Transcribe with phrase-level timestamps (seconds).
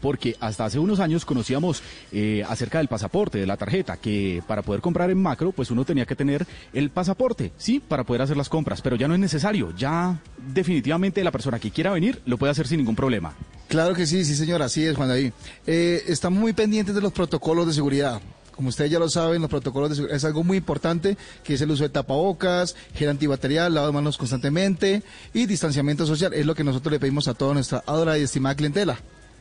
[0.00, 1.82] porque hasta hace unos años conocíamos
[2.12, 5.84] eh, acerca del pasaporte, de la tarjeta, que para poder comprar en macro, pues uno
[5.84, 9.18] tenía que tener el pasaporte, sí, para poder hacer las compras, pero ya no es
[9.18, 10.22] necesario, ya
[10.54, 13.34] definitivamente la persona que quiera venir lo puede hacer sin ningún problema.
[13.66, 15.32] Claro que sí, sí señor, así es Juan David.
[15.66, 18.22] Eh, estamos muy pendientes de los protocolos de seguridad.
[18.52, 21.60] Como ustedes ya lo saben, los protocolos de seguridad es algo muy importante, que es
[21.60, 25.02] el uso de tapabocas, gel antibacterial, lavado de manos constantemente
[25.34, 26.32] y distanciamiento social.
[26.34, 28.96] Es lo que nosotros le pedimos a toda nuestra adorada y estimada clientela.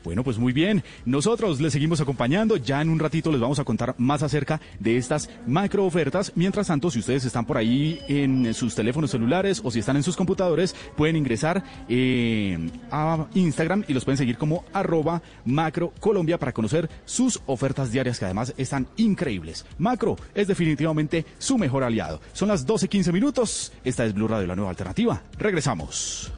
[0.05, 0.83] Bueno, pues muy bien.
[1.03, 2.55] Nosotros les seguimos acompañando.
[2.57, 6.31] Ya en un ratito les vamos a contar más acerca de estas macro ofertas.
[6.35, 10.03] Mientras tanto, si ustedes están por ahí en sus teléfonos celulares o si están en
[10.03, 15.91] sus computadores, pueden ingresar eh, a Instagram y los pueden seguir como arroba macro
[16.39, 19.65] para conocer sus ofertas diarias que además están increíbles.
[19.79, 22.21] Macro es definitivamente su mejor aliado.
[22.33, 23.73] Son las 12.15 minutos.
[23.83, 25.21] Esta es Blue Radio, la nueva alternativa.
[25.37, 26.31] Regresamos.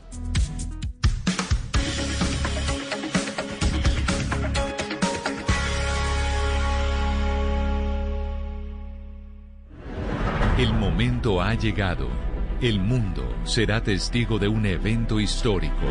[10.58, 12.10] El momento ha llegado.
[12.62, 15.86] El mundo será testigo de un evento histórico.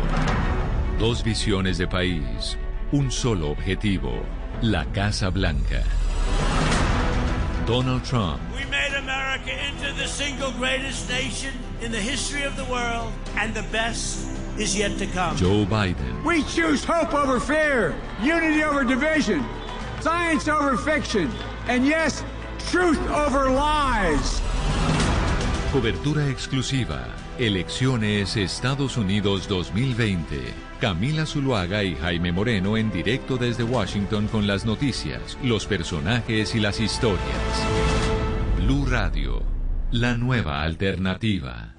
[0.99, 2.57] Dos visiones de país,
[2.91, 4.21] un solo objetivo,
[4.61, 5.83] la Casa Blanca.
[7.65, 8.41] Donald Trump.
[8.53, 13.53] We made America into the single greatest nation in the history of the world, and
[13.53, 15.37] the best is yet to come.
[15.37, 16.25] Joe Biden.
[16.25, 19.45] We choose hope over fear, unity over division,
[20.01, 21.31] science over fiction,
[21.69, 22.21] and yes,
[22.69, 24.41] truth over lies.
[25.77, 27.05] Cobertura exclusiva.
[27.37, 30.41] Elecciones Estados Unidos 2020.
[30.81, 36.59] Camila Zuluaga y Jaime Moreno en directo desde Washington con las noticias, los personajes y
[36.59, 37.21] las historias.
[38.59, 39.43] Blue Radio,
[39.91, 41.76] la nueva alternativa.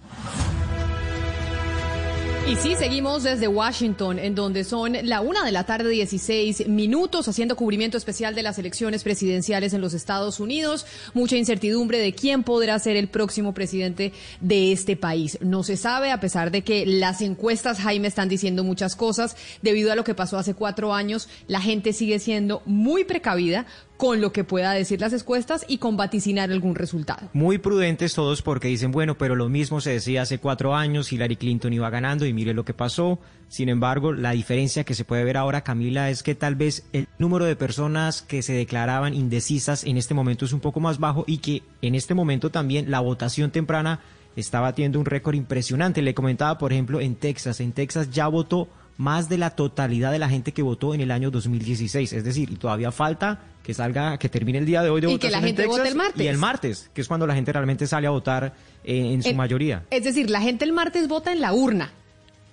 [2.49, 7.29] Y sí, seguimos desde Washington, en donde son la una de la tarde, 16 minutos,
[7.29, 10.87] haciendo cubrimiento especial de las elecciones presidenciales en los Estados Unidos.
[11.13, 15.37] Mucha incertidumbre de quién podrá ser el próximo presidente de este país.
[15.43, 19.37] No se sabe, a pesar de que las encuestas, Jaime, están diciendo muchas cosas.
[19.61, 23.67] Debido a lo que pasó hace cuatro años, la gente sigue siendo muy precavida
[23.99, 27.29] con lo que pueda decir las encuestas y con vaticinar algún resultado.
[27.33, 31.35] Muy prudentes todos porque dicen, bueno, pero lo mismo se decía hace cuatro años, Hillary
[31.35, 33.19] Clinton iba ganando y mire lo que pasó.
[33.49, 37.09] Sin embargo, la diferencia que se puede ver ahora, Camila, es que tal vez el
[37.19, 41.25] número de personas que se declaraban indecisas en este momento es un poco más bajo
[41.27, 43.99] y que en este momento también la votación temprana
[44.37, 46.03] está batiendo un récord impresionante.
[46.03, 47.59] Le comentaba, por ejemplo, en Texas.
[47.59, 51.11] En Texas ya votó más de la totalidad de la gente que votó en el
[51.11, 52.13] año 2016.
[52.13, 55.19] Es decir, y todavía falta que salga, que termine el día de hoy de y
[55.19, 56.25] que la gente vote el martes.
[56.25, 59.35] Y el martes, que es cuando la gente realmente sale a votar eh, en su
[59.35, 59.85] mayoría.
[59.91, 61.93] Es decir, la gente el martes vota en la urna.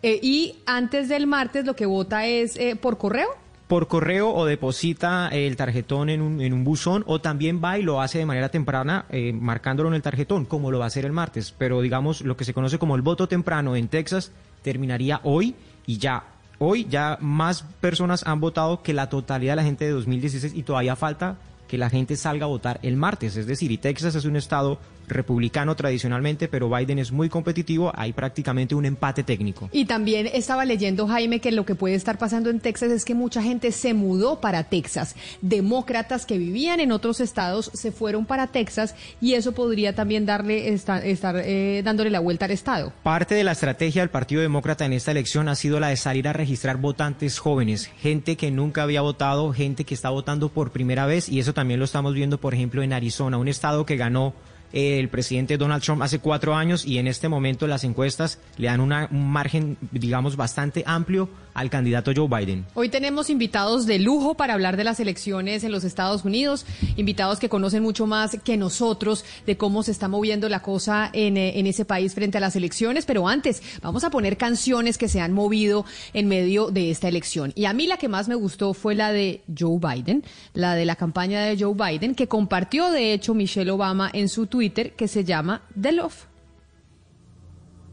[0.04, 3.30] Eh, y antes del martes lo que vota es eh, por correo
[3.68, 7.82] por correo o deposita el tarjetón en un, en un buzón o también va y
[7.82, 11.14] lo hace de manera temprana marcándolo en el tarjetón, como lo va a hacer el
[11.14, 11.56] martes.
[11.58, 15.56] Pero digamos, lo que se conoce como el voto temprano en Texas terminaría hoy
[15.88, 19.92] y ya Hoy ya más personas han votado que la totalidad de la gente de
[19.92, 23.36] 2016 y todavía falta que la gente salga a votar el martes.
[23.36, 28.14] Es decir, y Texas es un estado republicano tradicionalmente, pero Biden es muy competitivo, hay
[28.14, 29.70] prácticamente un empate técnico.
[29.72, 33.16] Y también estaba leyendo, Jaime, que lo que puede estar pasando en Texas es que
[33.16, 35.16] mucha gente se mudó para Texas.
[35.42, 40.74] Demócratas que vivían en otros estados se fueron para Texas y eso podría también darle
[40.74, 42.94] estar, eh, dándole la vuelta al estado.
[43.04, 46.28] Parte de la estrategia del Partido Demócrata en esta elección ha sido la de salir
[46.28, 51.06] a registrar votantes jóvenes, gente que nunca había votado, gente que está votando por primera
[51.06, 54.34] vez y eso también lo estamos viendo, por ejemplo, en Arizona, un estado que ganó
[54.74, 58.82] el presidente Donald Trump hace cuatro años y en este momento las encuestas le dan
[58.82, 58.94] un
[59.32, 62.66] margen, digamos, bastante amplio al candidato Joe Biden.
[62.74, 66.66] Hoy tenemos invitados de lujo para hablar de las elecciones en los Estados Unidos,
[66.98, 71.38] invitados que conocen mucho más que nosotros de cómo se está moviendo la cosa en,
[71.38, 75.08] eh, en ese país frente a las elecciones, pero antes vamos a poner canciones que
[75.08, 77.54] se han movido en medio de esta elección.
[77.56, 80.24] Y a mí la que más me gustó fue la de Joe Biden,
[80.54, 84.48] la de la campaña de Joe Biden, que compartió de hecho Michelle Obama en su
[84.56, 86.28] Twitter, que se llama The Love.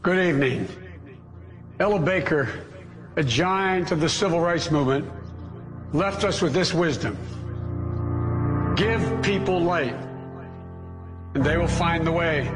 [0.01, 0.67] Good evening.
[1.77, 2.47] Ella Baker
[3.17, 5.05] a giant of the civil rights movement,
[5.91, 7.17] left us with this wisdom
[8.75, 9.95] Give people light,
[11.35, 12.49] and they will find the way.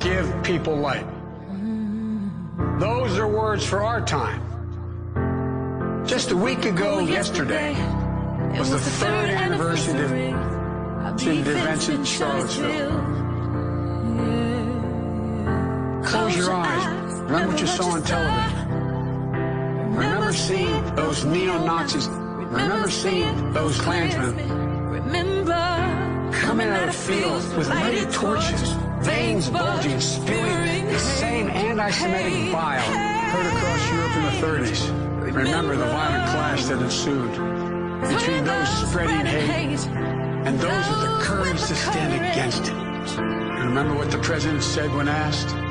[0.00, 1.06] Give people light.
[2.78, 4.42] Those are words for our time.
[6.04, 7.72] Just a week ago, oh, yesterday,
[8.58, 10.55] was the third anniversary
[11.14, 12.90] events in Charlottesville.
[16.04, 17.20] Close your eyes.
[17.20, 18.68] Remember what you saw on television.
[19.94, 24.36] remember seeing those neo-Nazis, remember seeing those Klansmen.
[24.90, 32.80] Remember coming out of fields with lighted torches, veins bulging, spewing the same anti-Semitic bile
[32.80, 35.34] heard across Europe in the 30s.
[35.34, 37.32] Remember the violent clash that ensued
[38.08, 42.86] between those spreading hate and those with the courage to stand against it.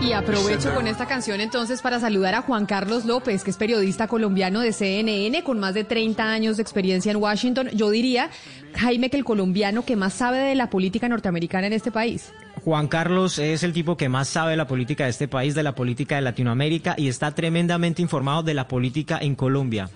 [0.02, 4.08] Y aprovecho con esta canción entonces para saludar a Juan Carlos López, que es periodista
[4.08, 7.70] colombiano de CNN con más de 30 años de experiencia en Washington.
[7.74, 8.30] Yo diría,
[8.76, 12.32] Jaime, que el colombiano que más sabe de la política norteamericana en este país.
[12.64, 15.64] Juan Carlos es el tipo que más sabe de la política de este país, de
[15.64, 19.90] la política de Latinoamérica y está tremendamente informado de la política en Colombia.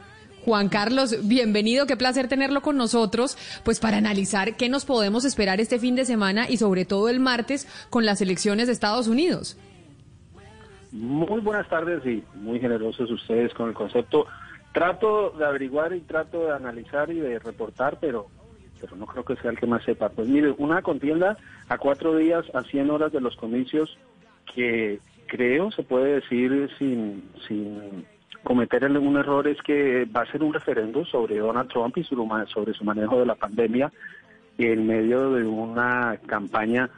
[0.49, 5.61] Juan Carlos, bienvenido, qué placer tenerlo con nosotros, pues para analizar qué nos podemos esperar
[5.61, 9.59] este fin de semana y sobre todo el martes con las elecciones de Estados Unidos.
[10.91, 14.25] Muy buenas tardes y muy generosos ustedes con el concepto.
[14.73, 18.25] Trato de averiguar y trato de analizar y de reportar, pero
[18.81, 20.09] pero no creo que sea el que más sepa.
[20.09, 21.37] Pues mire, una contienda
[21.67, 23.99] a cuatro días, a 100 horas de los comicios,
[24.55, 28.03] que creo se puede decir sin, sin
[28.49, 32.73] cometer un error es que va a ser un referendo sobre Donald Trump y sobre
[32.73, 33.91] su manejo de la pandemia
[34.57, 36.89] en medio de una campaña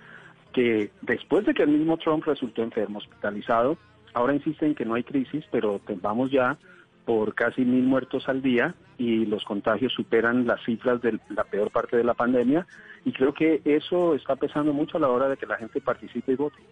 [0.54, 3.78] que después de que el mismo Trump resultó enfermo, hospitalizado,
[4.14, 6.58] ahora insisten que no hay crisis, pero vamos ya
[7.04, 11.70] por casi mil muertos al día y los contagios superan las cifras de la peor
[11.70, 12.66] parte de la pandemia
[13.04, 16.32] y creo que eso está pesando mucho a la hora de que la gente participe
[16.32, 16.64] y vote.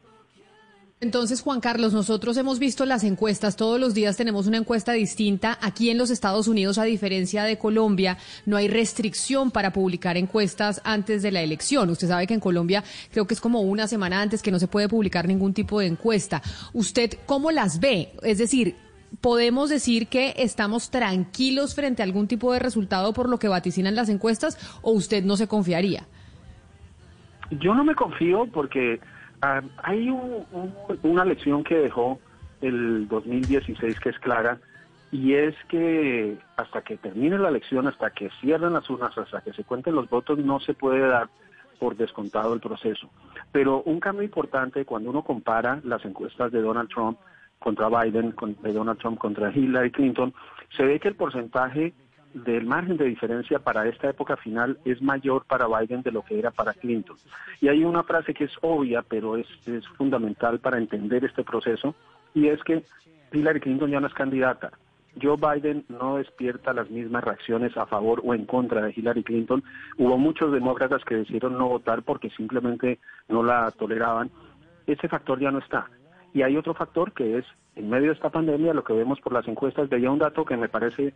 [1.01, 5.57] Entonces, Juan Carlos, nosotros hemos visto las encuestas, todos los días tenemos una encuesta distinta.
[5.61, 10.81] Aquí en los Estados Unidos, a diferencia de Colombia, no hay restricción para publicar encuestas
[10.83, 11.89] antes de la elección.
[11.89, 14.67] Usted sabe que en Colombia creo que es como una semana antes que no se
[14.67, 16.41] puede publicar ningún tipo de encuesta.
[16.73, 18.11] ¿Usted cómo las ve?
[18.21, 18.75] Es decir,
[19.21, 23.95] ¿podemos decir que estamos tranquilos frente a algún tipo de resultado por lo que vaticinan
[23.95, 26.03] las encuestas o usted no se confiaría?
[27.51, 28.99] Yo no me confío porque
[29.41, 30.09] Ah, hay
[31.03, 32.19] una lección que dejó
[32.61, 34.59] el 2016 que es clara
[35.11, 39.53] y es que hasta que termine la elección, hasta que cierren las urnas, hasta que
[39.53, 41.29] se cuenten los votos, no se puede dar
[41.79, 43.09] por descontado el proceso.
[43.51, 47.17] Pero un cambio importante cuando uno compara las encuestas de Donald Trump
[47.59, 50.33] contra Biden, de Donald Trump contra Hillary Clinton,
[50.75, 51.93] se ve que el porcentaje
[52.33, 56.37] del margen de diferencia para esta época final es mayor para Biden de lo que
[56.37, 57.17] era para Clinton.
[57.61, 61.95] Y hay una frase que es obvia, pero es, es fundamental para entender este proceso,
[62.33, 62.83] y es que
[63.31, 64.71] Hillary Clinton ya no es candidata.
[65.21, 69.63] Joe Biden no despierta las mismas reacciones a favor o en contra de Hillary Clinton.
[69.97, 74.29] Hubo muchos demócratas que decidieron no votar porque simplemente no la toleraban.
[74.87, 75.89] Ese factor ya no está.
[76.33, 77.45] Y hay otro factor que es,
[77.79, 80.57] en medio de esta pandemia, lo que vemos por las encuestas, veía un dato que
[80.57, 81.13] me parece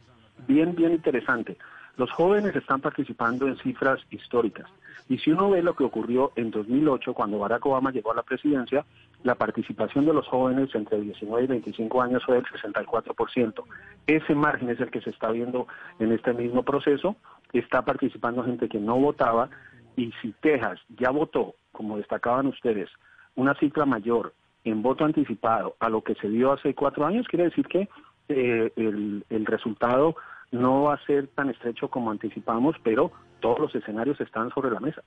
[0.48, 1.58] bien, bien interesante.
[1.98, 4.68] Los jóvenes están participando en cifras históricas.
[5.10, 8.24] Y si uno ve lo que ocurrió en 2008, cuando Barack Obama llegó a la
[8.24, 8.86] presidencia,
[9.24, 13.64] la participación de los jóvenes entre 19 y 25 años fue del 64%.
[14.08, 15.68] Ese margen es el que se está viendo
[16.00, 17.18] en este mismo proceso.
[17.52, 19.50] Está participando gente que no votaba.
[19.98, 22.90] Y si Texas ya votó, como destacaban ustedes,
[23.36, 24.34] una cifra mayor
[24.64, 27.90] en voto anticipado a lo que se dio hace cuatro años, quiere decir que
[28.30, 30.16] eh, el, resultado
[30.52, 34.80] no va a ser tan estrecho como anticipamos, pero todos los escenarios están sobre la
[34.80, 35.04] mesa.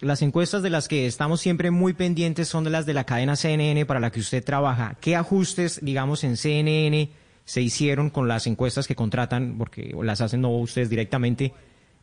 [0.00, 3.34] las encuestas de las que estamos siempre muy pendientes son de las de la cadena
[3.34, 4.96] CNN para la que usted trabaja.
[5.00, 7.10] ¿Qué ajustes, digamos, en CNN
[7.44, 11.52] se hicieron con las encuestas que contratan, porque las hacen no ustedes directamente,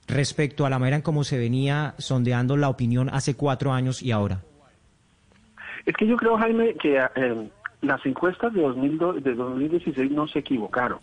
[0.07, 4.11] respecto a la manera en cómo se venía sondeando la opinión hace cuatro años y
[4.11, 4.43] ahora?
[5.85, 7.49] Es que yo creo, Jaime, que eh,
[7.81, 10.99] las encuestas de, 2016 no se equivocaron.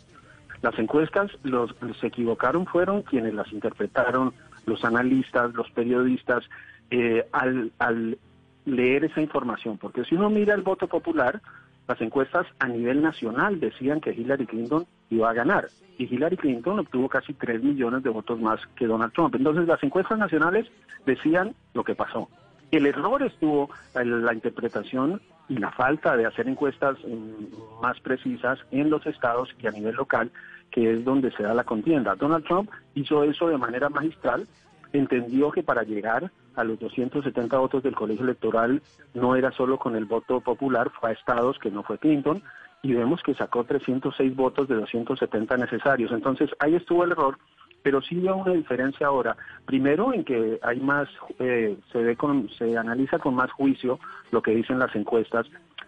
[0.63, 4.33] Las encuestas los se equivocaron fueron quienes las interpretaron,
[4.67, 6.45] los analistas, los periodistas,
[6.91, 8.19] eh, al, al
[8.65, 9.79] leer esa información.
[9.79, 11.41] Porque si uno mira el voto popular,
[11.87, 15.69] las encuestas a nivel nacional decían que Hillary Clinton iba a ganar.
[15.97, 19.35] Y Hillary Clinton obtuvo casi 3 millones de votos más que Donald Trump.
[19.35, 20.67] Entonces las encuestas nacionales
[21.07, 22.29] decían lo que pasó.
[22.71, 28.59] El error estuvo en la interpretación y la falta de hacer encuestas mm, más precisas
[28.71, 30.31] en los estados y a nivel local,
[30.71, 32.15] que es donde se da la contienda.
[32.15, 34.47] Donald Trump hizo eso de manera magistral,
[34.93, 38.83] entendió que para llegar a los 270 votos del colegio electoral
[39.15, 42.43] no era solo con el voto popular, fue a estados que no fue Clinton,
[42.83, 46.13] y vemos que sacó 306 votos de 270 necesarios.
[46.13, 47.39] Entonces ahí estuvo el error
[47.83, 49.37] pero sí veo una diferencia ahora.
[49.65, 51.09] Primero en que hay más,
[51.39, 53.99] eh, se ve con, se analiza con más juicio
[54.31, 55.47] lo que dicen las encuestas,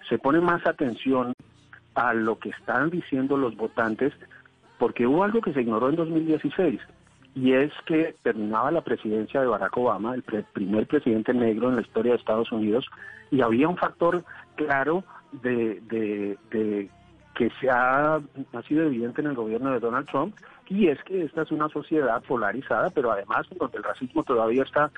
[0.09, 1.33] se pone más atención
[1.95, 4.13] a lo que están diciendo los votantes,
[4.79, 6.81] porque hubo algo que se ignoró en 2016
[7.35, 11.83] y es que terminaba la presidencia de Barack Obama, el primer presidente negro en la
[11.83, 12.87] historia de Estados Unidos,
[13.31, 14.25] y había un factor
[14.57, 15.81] claro de,
[16.51, 16.91] de,
[17.41, 20.37] que se ha, ha, sido evidente en el gobierno de Donald Trump,
[20.69, 24.91] y es que esta es una sociedad polarizada, pero además donde el racismo todavía está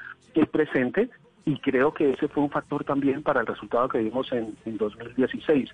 [0.50, 1.08] presente,
[1.44, 4.76] y creo que ese fue un factor también para el resultado que vimos en, en
[4.76, 5.70] 2016.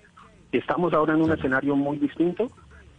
[0.51, 2.51] Estamos ahora en un escenario muy distinto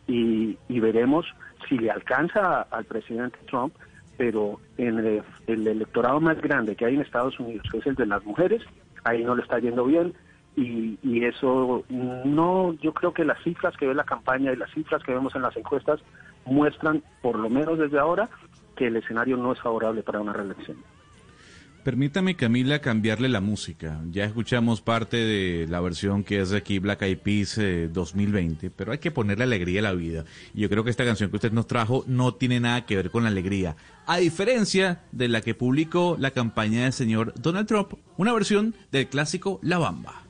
[0.09, 1.25] y, veremos
[1.69, 3.73] si le alcanza al presidente Trump,
[4.17, 8.07] pero en el, electorado más grande que hay en Estados Unidos, que es el de
[8.07, 8.65] las mujeres,
[9.05, 10.12] ahí no le está yendo bien.
[10.57, 14.71] Y, y, eso no, yo creo que las cifras que ve la campaña y las
[14.73, 16.00] cifras que vemos en las encuestas
[16.45, 18.28] muestran, por lo menos desde ahora,
[18.76, 20.78] que el escenario no es favorable para una reelección.
[21.85, 24.02] Permítame, Camila, cambiarle la música.
[24.11, 27.59] Ya escuchamos parte de la versión que es de aquí Black Eyed Peas
[27.90, 30.25] 2020, eh, pero hay que ponerle alegría a la vida.
[30.52, 33.11] Y yo creo que esta canción que usted nos trajo no tiene nada que ver
[33.11, 33.76] con la alegría.
[34.07, 39.09] A diferencia de la que publicó la campaña del señor Donald Trump, una versión del
[39.09, 40.30] clásico La Bamba.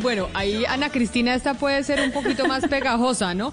[0.00, 3.52] bueno, ahí Ana Cristina, esta puede ser un poquito más pegajosa, ¿no?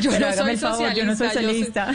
[0.00, 1.92] yo, no soy socialista, yo no soy socialista.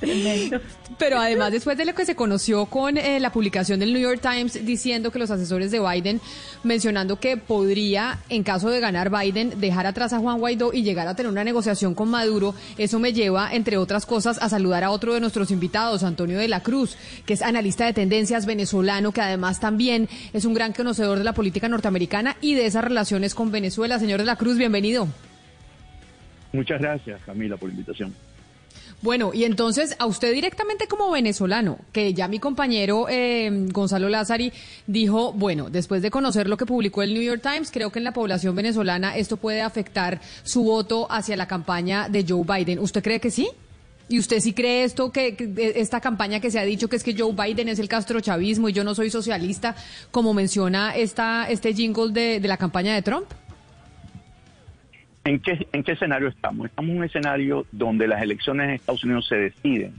[1.00, 4.20] Pero además, después de lo que se conoció con eh, la publicación del New York
[4.20, 6.20] Times diciendo que los asesores de Biden,
[6.62, 11.08] mencionando que podría, en caso de ganar Biden, dejar atrás a Juan Guaidó y llegar
[11.08, 14.90] a tener una negociación con Maduro, eso me lleva, entre otras cosas, a saludar a
[14.90, 19.22] otro de nuestros invitados, Antonio de la Cruz, que es analista de tendencias venezolano, que
[19.22, 23.50] además también es un gran conocedor de la política norteamericana y de esas relaciones con
[23.50, 23.98] Venezuela.
[23.98, 25.08] Señor de la Cruz, bienvenido.
[26.52, 28.12] Muchas gracias, Camila, por la invitación.
[29.02, 34.52] Bueno, y entonces a usted directamente como venezolano, que ya mi compañero eh, Gonzalo Lázari
[34.86, 38.04] dijo, bueno, después de conocer lo que publicó el New York Times, creo que en
[38.04, 42.78] la población venezolana esto puede afectar su voto hacia la campaña de Joe Biden.
[42.78, 43.48] ¿Usted cree que sí?
[44.10, 45.34] ¿Y usted sí cree esto, que,
[45.76, 48.74] esta campaña que se ha dicho que es que Joe Biden es el castrochavismo y
[48.74, 49.76] yo no soy socialista,
[50.10, 53.26] como menciona esta, este jingle de la campaña de Trump?
[55.24, 56.66] ¿En qué, ¿En qué escenario estamos?
[56.66, 59.94] Estamos en un escenario donde las elecciones en Estados Unidos se deciden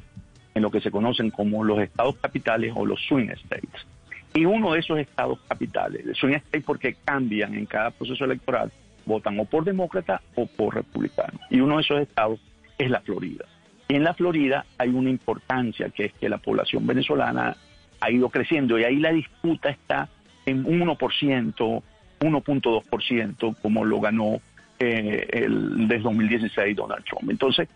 [0.55, 3.85] en lo que se conocen como los estados capitales o los swing states.
[4.33, 8.71] Y uno de esos estados capitales, el swing state porque cambian en cada proceso electoral,
[9.05, 11.39] votan o por demócrata o por republicano.
[11.49, 12.39] Y uno de esos estados
[12.77, 13.45] es la Florida.
[13.87, 17.55] Y en la Florida hay una importancia que es que la población venezolana
[17.99, 20.09] ha ido creciendo y ahí la disputa está
[20.45, 21.83] en 1%,
[22.21, 24.41] 1.2%, como lo ganó
[24.83, 27.29] eh, el, desde 2016 Donald Trump.
[27.29, 27.69] Entonces,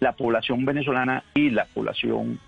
[0.00, 2.40] la población venezolana y la población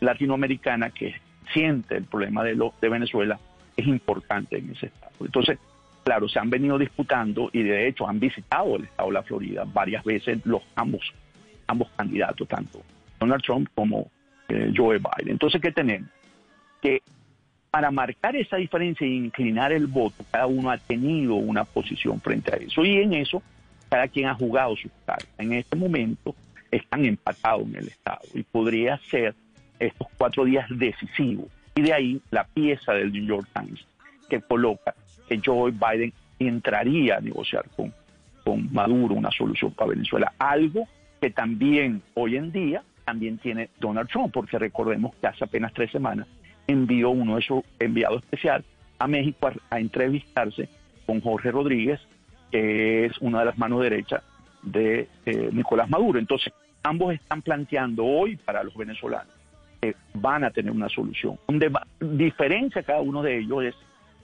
[0.00, 1.16] latinoamericana que
[1.52, 3.38] siente el problema de, lo, de Venezuela
[3.76, 5.12] es importante en ese estado.
[5.20, 5.58] Entonces,
[6.02, 9.64] claro, se han venido disputando y de hecho han visitado el estado de la Florida
[9.66, 11.02] varias veces los ambos,
[11.66, 12.80] ambos candidatos, tanto
[13.20, 14.10] Donald Trump como
[14.48, 15.32] eh, Joe Biden.
[15.32, 16.08] Entonces, ¿qué tenemos?
[16.80, 17.02] Que
[17.70, 22.54] para marcar esa diferencia e inclinar el voto, cada uno ha tenido una posición frente
[22.54, 22.82] a eso.
[22.82, 23.42] Y en eso
[23.88, 25.28] cada quien ha jugado su cartas.
[25.38, 26.34] En este momento
[26.70, 29.34] están empatados en el Estado y podría ser
[29.78, 31.46] estos cuatro días decisivos.
[31.74, 33.84] Y de ahí la pieza del New York Times
[34.28, 34.94] que coloca
[35.28, 37.92] que Joe Biden entraría a negociar con,
[38.44, 40.32] con Maduro una solución para Venezuela.
[40.38, 40.86] Algo
[41.20, 45.90] que también hoy en día también tiene Donald Trump, porque recordemos que hace apenas tres
[45.90, 46.26] semanas
[46.66, 48.64] envió uno de sus enviados especial
[48.98, 50.68] a México a entrevistarse
[51.06, 52.00] con Jorge Rodríguez,
[52.50, 54.22] que es una de las manos derechas
[54.62, 56.18] de eh, Nicolás Maduro.
[56.18, 56.52] Entonces,
[56.82, 59.32] ambos están planteando hoy para los venezolanos
[59.80, 61.38] que van a tener una solución.
[61.46, 63.74] Donde diferencia cada uno de ellos es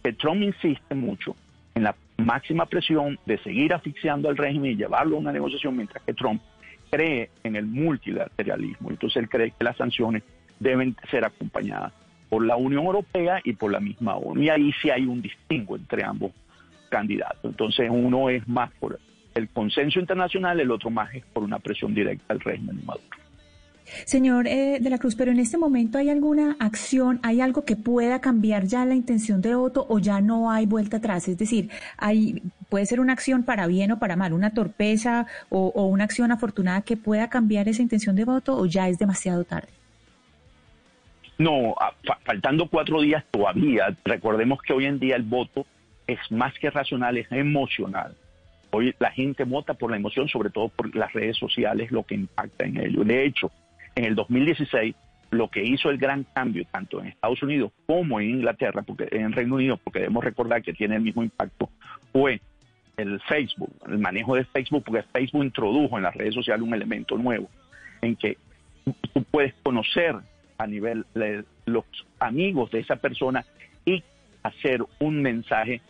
[0.02, 1.37] que Trump insiste mucho
[1.75, 6.02] en la máxima presión de seguir asfixiando al régimen y llevarlo a una negociación, mientras
[6.04, 6.43] que Trump
[6.90, 8.90] cree en el multilateralismo.
[8.90, 10.23] Entonces él cree que las sanciones
[10.61, 11.93] deben ser acompañadas
[12.28, 14.43] por la Unión Europea y por la misma ONU.
[14.43, 16.33] Y ahí sí hay un distingo entre ambos
[16.94, 17.48] candidato.
[17.48, 19.00] Entonces uno es más por
[19.34, 23.08] el consenso internacional, el otro más es por una presión directa al régimen de Maduro.
[24.06, 27.74] Señor eh, de la Cruz, pero en este momento hay alguna acción, hay algo que
[27.74, 31.26] pueda cambiar ya la intención de voto o ya no hay vuelta atrás.
[31.28, 35.68] Es decir, hay, puede ser una acción para bien o para mal, una torpeza o,
[35.86, 39.68] una acción afortunada que pueda cambiar esa intención de voto o ya es demasiado tarde.
[41.36, 41.74] No,
[42.24, 45.66] faltando cuatro días todavía, recordemos que hoy en día el voto
[46.06, 48.14] es más que racional, es emocional.
[48.70, 52.14] Hoy la gente vota por la emoción, sobre todo por las redes sociales, lo que
[52.14, 53.04] impacta en ello.
[53.04, 53.50] De hecho,
[53.94, 54.94] en el 2016
[55.30, 59.32] lo que hizo el gran cambio tanto en Estados Unidos como en Inglaterra, porque en
[59.32, 61.70] Reino Unido, porque debemos recordar que tiene el mismo impacto,
[62.12, 62.40] fue
[62.96, 67.16] el Facebook, el manejo de Facebook, porque Facebook introdujo en las redes sociales un elemento
[67.16, 67.49] nuevo
[68.00, 68.38] en que
[69.12, 70.14] tú puedes conocer
[70.58, 71.84] a nivel de los
[72.20, 73.44] amigos de esa persona
[73.84, 74.02] y
[74.42, 75.80] hacer un mensaje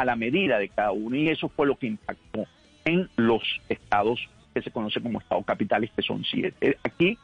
[0.00, 1.14] a la medida de cada uno.
[1.14, 2.46] Y eso fue lo que impactó
[2.86, 4.18] en los estados
[4.54, 6.78] que se conocen como estados capitales, que son siete.
[6.82, 7.18] Aquí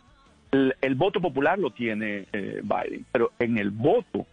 [0.52, 4.26] el, voto popular lo tiene eh, Biden, pero en el voto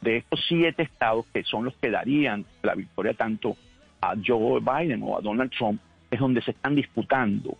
[0.00, 3.56] de estos siete estados que son los que darían la victoria tanto
[4.00, 7.56] a Joe Biden o a Donald Trump, es donde se están disputando,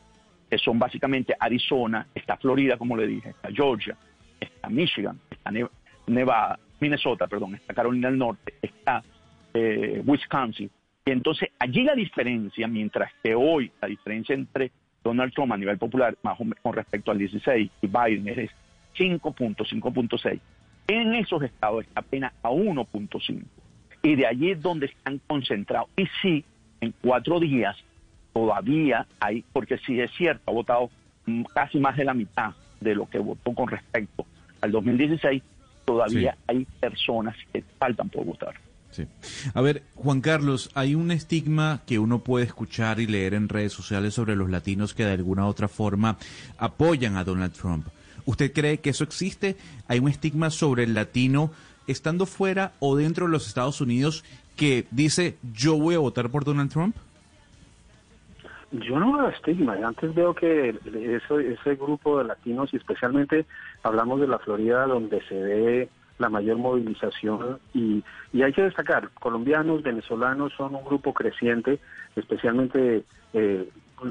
[0.50, 3.96] que son básicamente Arizona, está Florida, como le dije, está Georgia,
[4.38, 5.50] está Michigan, está
[6.06, 9.02] Nevada, Minnesota, perdón, está Carolina del Norte, está
[9.54, 10.70] eh, Wisconsin.
[11.06, 14.70] Y entonces allí la diferencia, mientras que hoy la diferencia entre
[15.02, 18.50] Donald Trump a nivel popular, más o menos con respecto al 16, y Biden es
[18.96, 20.40] 5.5.6.
[20.86, 23.42] En esos estados está apenas a 1.5.
[24.02, 25.88] Y de allí es donde están concentrados.
[25.96, 26.44] Y sí,
[26.80, 27.76] en cuatro días
[28.32, 30.90] todavía hay, porque sí es cierto, ha votado
[31.54, 34.26] casi más de la mitad de lo que votó con respecto
[34.60, 35.42] al 2016,
[35.84, 38.54] todavía hay personas que faltan por votar.
[39.54, 43.72] A ver, Juan Carlos, hay un estigma que uno puede escuchar y leer en redes
[43.72, 46.16] sociales sobre los latinos que de alguna u otra forma
[46.58, 47.86] apoyan a Donald Trump.
[48.26, 49.56] ¿Usted cree que eso existe?
[49.88, 51.50] ¿Hay un estigma sobre el latino
[51.86, 54.24] estando fuera o dentro de los Estados Unidos
[54.56, 56.96] que dice yo voy a votar por Donald Trump?
[58.72, 59.74] Yo no veo estigma.
[59.84, 63.46] Antes veo que ese, ese grupo de latinos, y especialmente
[63.84, 69.10] hablamos de la Florida, donde se ve la mayor movilización y, y hay que destacar,
[69.20, 71.80] colombianos, venezolanos son un grupo creciente,
[72.16, 73.68] especialmente eh,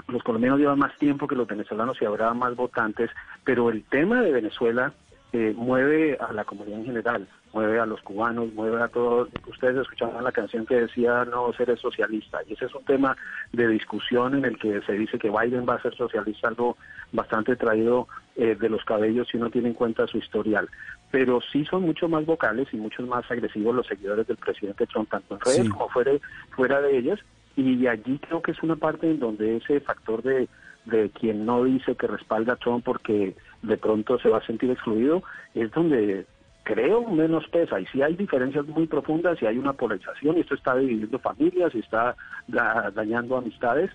[0.07, 3.09] los colombianos llevan más tiempo que los venezolanos y habrá más votantes,
[3.43, 4.93] pero el tema de Venezuela
[5.33, 9.29] eh, mueve a la comunidad en general, mueve a los cubanos, mueve a todos.
[9.47, 13.17] Ustedes escuchaban la canción que decía no ser socialista, y ese es un tema
[13.51, 16.77] de discusión en el que se dice que Biden va a ser socialista, algo
[17.11, 20.69] bastante traído eh, de los cabellos si uno tiene en cuenta su historial.
[21.09, 25.09] Pero sí son mucho más vocales y mucho más agresivos los seguidores del presidente Trump,
[25.09, 26.11] tanto en redes como fuera,
[26.51, 27.19] fuera de ellas,
[27.55, 30.47] y allí creo que es una parte en donde ese factor de
[30.85, 34.69] de quien no dice que respalda a Trump porque de pronto se va a sentir
[34.69, 35.23] excluido,
[35.55, 36.25] es donde
[36.63, 37.79] creo menos pesa.
[37.79, 41.73] Y si hay diferencias muy profundas, y hay una polarización, y esto está dividiendo familias,
[41.73, 42.15] y está
[42.47, 43.89] dañando amistades,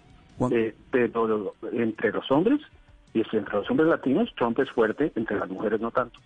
[0.51, 2.61] eh, pero entre los hombres,
[3.15, 6.19] y entre los hombres latinos, Trump es fuerte, entre las mujeres no tanto.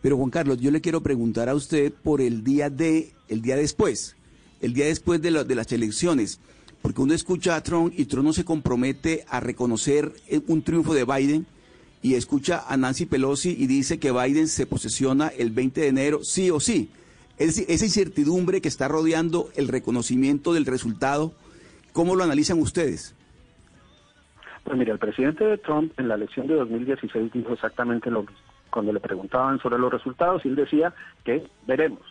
[0.00, 3.56] Pero Juan Carlos, yo le quiero preguntar a usted por el día de, el día
[3.56, 4.16] después,
[4.60, 6.40] el día después de, de las elecciones.
[6.80, 10.94] Porque uno escucha a Trump y Trump no se compromete a reconocer eh, un triunfo
[10.94, 11.46] de Biden
[12.02, 16.20] y escucha a Nancy Pelosi y dice que Biden se posesiona el 20 de enero
[16.22, 16.90] sí o sí.
[17.38, 21.32] Es decir, esa incertidumbre que está rodeando el reconocimiento del resultado,
[21.92, 23.14] ¿cómo lo analizan ustedes?
[24.64, 28.36] Pues mira, el presidente Trump en la elección de 2016 dijo exactamente lo mismo.
[28.70, 30.92] Cuando le preguntaban sobre los resultados, él decía
[31.24, 32.02] que veremos.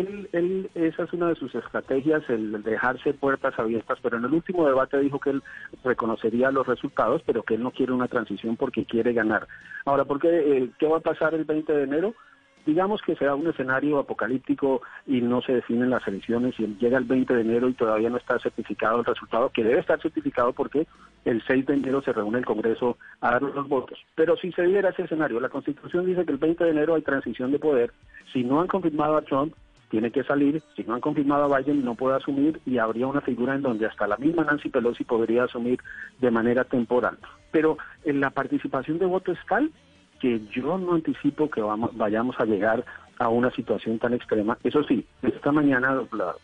[0.00, 4.66] Él, esa es una de sus estrategias, el dejarse puertas abiertas, pero en el último
[4.66, 5.42] debate dijo que él
[5.82, 9.46] reconocería los resultados, pero que él no quiere una transición porque quiere ganar.
[9.84, 12.14] Ahora, ¿por qué, eh, qué va a pasar el 20 de enero?
[12.66, 17.04] digamos que sea un escenario apocalíptico y no se definen las elecciones y llega el
[17.04, 20.86] 20 de enero y todavía no está certificado el resultado, que debe estar certificado porque
[21.24, 23.98] el 6 de enero se reúne el Congreso a dar los votos.
[24.14, 27.02] Pero si se diera ese escenario, la Constitución dice que el 20 de enero hay
[27.02, 27.92] transición de poder.
[28.32, 29.54] Si no han confirmado a Trump,
[29.94, 33.20] tiene que salir, si no han confirmado a Biden no puede asumir y habría una
[33.20, 35.78] figura en donde hasta la misma Nancy Pelosi podría asumir
[36.18, 37.16] de manera temporal.
[37.52, 39.70] Pero en la participación de voto es tal
[40.18, 42.84] que yo no anticipo que vamos, vayamos a llegar
[43.20, 44.58] a una situación tan extrema.
[44.64, 46.34] Eso sí, esta mañana, la,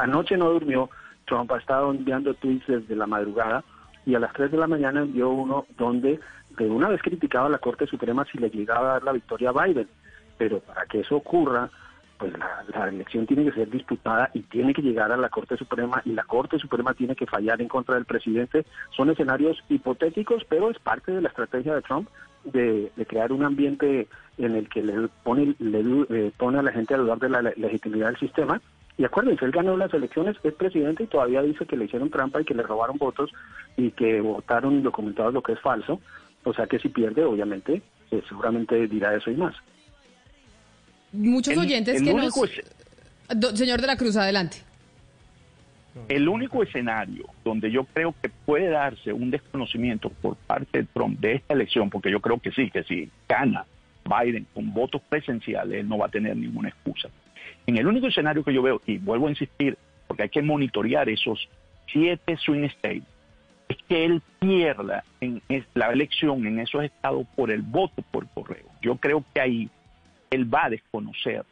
[0.00, 0.88] anoche no durmió,
[1.26, 3.64] Trump ha estado enviando tweets desde la madrugada
[4.06, 6.20] y a las 3 de la mañana envió uno donde
[6.56, 9.50] de una vez criticaba a la Corte Suprema si le llegaba a dar la victoria
[9.50, 9.88] a Biden.
[10.38, 11.68] Pero para que eso ocurra,
[12.18, 12.32] pues
[12.72, 16.12] la, elección tiene que ser disputada y tiene que llegar a la Corte Suprema y
[16.12, 18.64] la Corte Suprema tiene que fallar en contra del presidente.
[18.96, 22.08] Son escenarios hipotéticos, pero es parte de la estrategia de Trump
[22.44, 26.94] de, crear un ambiente en el que le pone, le, eh, pone a la gente
[26.94, 28.60] a dudar de la legitimidad del sistema.
[28.98, 32.40] Y acuérdense, él ganó las elecciones, es presidente y todavía dice que le hicieron trampa
[32.40, 33.30] y que le robaron votos
[33.76, 36.00] y que votaron indocumentados lo que es falso.
[36.44, 39.54] O sea que si pierde, obviamente, eh, seguramente dirá eso y más.
[41.16, 42.34] Muchos oyentes que nos...
[43.54, 44.58] Señor de la Cruz, adelante.
[46.08, 51.18] El único escenario donde yo creo que puede darse un desconocimiento por parte de Trump
[51.20, 53.64] de esta elección, porque yo creo que sí, que si gana
[54.04, 57.08] Biden con votos presenciales, él no va a tener ninguna excusa.
[57.66, 59.76] En el único escenario que yo veo, y vuelvo a insistir,
[60.06, 61.48] porque hay que monitorear esos
[61.90, 63.04] siete swing states,
[63.68, 65.42] es que él pierda en
[65.74, 68.66] la elección en esos estados por el voto por correo.
[68.82, 69.70] Yo creo que ahí
[70.30, 71.44] él va a desconocer,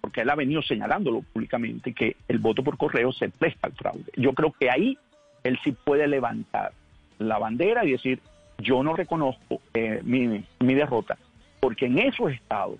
[0.00, 4.10] porque él ha venido señalándolo públicamente, que el voto por correo se presta al fraude.
[4.16, 4.98] Yo creo que ahí
[5.44, 6.72] él sí puede levantar
[7.18, 8.20] la bandera y decir,
[8.58, 11.16] yo no reconozco eh, mi, mi derrota,
[11.60, 12.78] porque en esos estados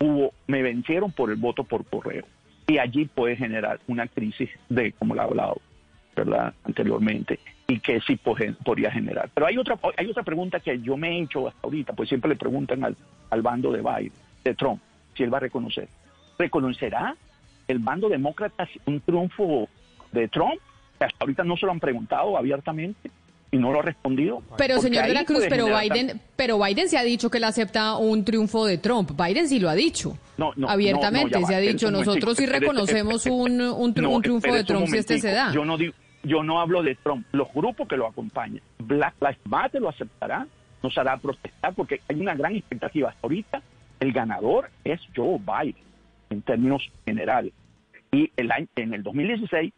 [0.00, 2.24] hubo, me vencieron por el voto por correo.
[2.66, 5.60] Y allí puede generar una crisis de, como lo he hablado,
[6.14, 6.52] ¿verdad?
[6.64, 9.30] Anteriormente, y que sí podría generar.
[9.32, 12.28] Pero hay otra, hay otra pregunta que yo me he hecho hasta ahorita, pues siempre
[12.28, 12.96] le preguntan al,
[13.30, 14.12] al bando de Biden,
[14.44, 14.80] de Trump,
[15.16, 15.88] si él va a reconocer.
[16.38, 17.16] ¿Reconocerá
[17.66, 19.68] el bando demócrata un triunfo
[20.12, 20.60] de Trump?
[20.98, 23.10] Que hasta ahorita no se lo han preguntado abiertamente
[23.50, 24.42] y no lo ha respondido.
[24.56, 27.96] Pero señor de la Cruz, pero Biden, pero Biden se ha dicho que él acepta
[27.96, 29.10] un triunfo de Trump.
[29.16, 30.18] Biden sí lo ha dicho.
[30.36, 34.98] No, no, abiertamente se ha dicho, nosotros sí reconocemos un, un, triunfo de Trump si
[34.98, 35.52] este se da.
[35.52, 38.60] Yo no digo, yo no hablo de Trump, los grupos que lo acompañan.
[38.78, 40.46] Black Lives Matter lo aceptará,
[40.82, 43.14] nos hará protestar porque hay una gran expectativa.
[43.22, 43.62] Ahorita
[44.00, 45.82] el ganador es Joe Biden
[46.30, 47.52] en términos generales.
[48.12, 49.72] Y el año, en el 2016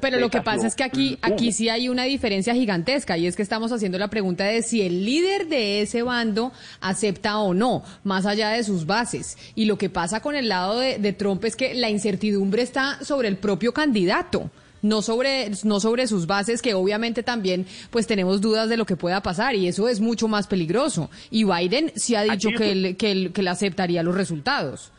[0.00, 3.36] pero lo que pasa es que aquí, aquí sí hay una diferencia gigantesca y es
[3.36, 7.82] que estamos haciendo la pregunta de si el líder de ese bando acepta o no,
[8.04, 9.36] más allá de sus bases.
[9.54, 13.02] Y lo que pasa con el lado de, de Trump es que la incertidumbre está
[13.02, 14.50] sobre el propio candidato
[14.86, 18.96] no sobre, no sobre sus bases, que obviamente también pues tenemos dudas de lo que
[18.96, 21.10] pueda pasar y eso es mucho más peligroso.
[21.30, 24.92] Y Biden sí ha dicho que él, que, él, que él aceptaría los resultados.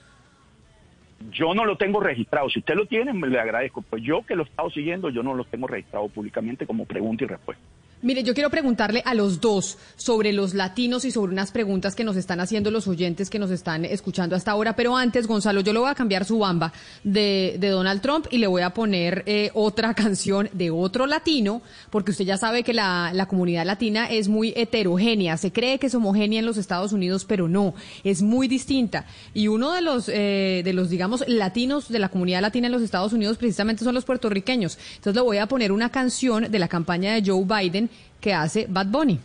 [1.32, 2.50] Yo no lo tengo registrado.
[2.50, 3.82] Si usted lo tiene, le agradezco.
[3.82, 7.23] Pues yo que lo he estado siguiendo, yo no lo tengo registrado públicamente como pregunta
[7.23, 7.63] y respuesta.
[8.04, 12.04] Mire, yo quiero preguntarle a los dos sobre los latinos y sobre unas preguntas que
[12.04, 14.76] nos están haciendo los oyentes que nos están escuchando hasta ahora.
[14.76, 16.72] Pero antes, Gonzalo, yo le voy a cambiar su bamba
[17.04, 22.12] de, Donald Trump y le voy a poner eh, otra canción de otro latino, porque
[22.12, 25.36] usted ya sabe que la, comunidad latina es muy heterogénea.
[25.38, 29.08] Se cree que es homogénea en los Estados Unidos, pero no, es muy distinta.
[29.34, 32.84] Y uno de los, eh, de los, digamos, latinos de la comunidad latina en los
[32.84, 34.78] Estados Unidos precisamente son los puertorriqueños.
[34.98, 37.88] Entonces le voy a poner una canción de la campaña de Joe Biden
[38.20, 39.20] que hace Bad Bunny.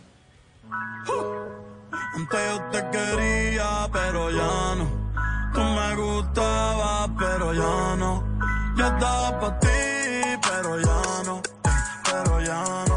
[2.15, 4.87] Antes yo te quería, pero ya no.
[5.53, 8.23] Tú me gustabas, pero ya no.
[8.77, 9.67] Yo estaba para ti,
[10.41, 11.41] pero ya no.
[12.05, 12.92] Pero ya no.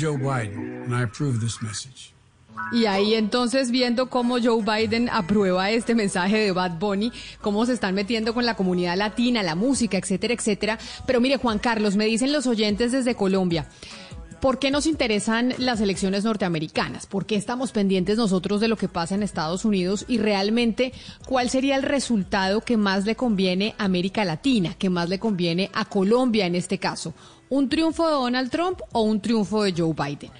[0.00, 0.86] Joe Biden.
[2.72, 7.72] Y ahí entonces viendo cómo Joe Biden aprueba este mensaje de Bad Bunny, cómo se
[7.72, 10.78] están metiendo con la comunidad latina, la música, etcétera, etcétera.
[11.06, 13.66] Pero mire, Juan Carlos, me dicen los oyentes desde Colombia.
[14.40, 17.04] ¿Por qué nos interesan las elecciones norteamericanas?
[17.04, 20.06] ¿Por qué estamos pendientes nosotros de lo que pasa en Estados Unidos?
[20.08, 20.94] Y realmente,
[21.26, 25.70] ¿cuál sería el resultado que más le conviene a América Latina, que más le conviene
[25.74, 27.12] a Colombia en este caso?
[27.50, 30.30] ¿Un triunfo de Donald Trump o un triunfo de Joe Biden?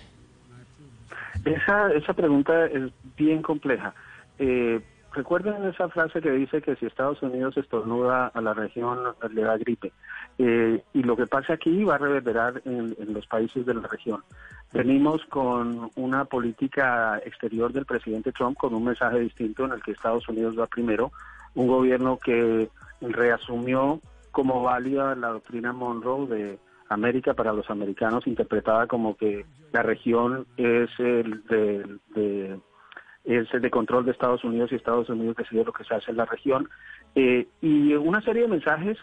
[1.45, 3.93] Esa, esa pregunta es bien compleja.
[4.39, 4.81] Eh,
[5.13, 9.01] recuerden esa frase que dice que si Estados Unidos estornuda a la región
[9.33, 9.93] le da gripe.
[10.39, 14.23] Eh, y lo que pasa aquí va a reverberar en, los países de la región.
[14.73, 19.91] Venimos con una política exterior del presidente Trump con un mensaje distinto en el que
[19.91, 21.11] Estados Unidos va primero,
[21.57, 22.71] un gobierno que
[23.01, 26.59] reasumió como válida la doctrina Monroe de
[26.91, 32.59] América para los americanos interpretada como que la región es el de,
[33.25, 36.11] es el de control de Estados Unidos y Estados Unidos decide lo que se hace
[36.11, 36.69] en la región
[37.15, 38.99] eh, y una serie de mensajes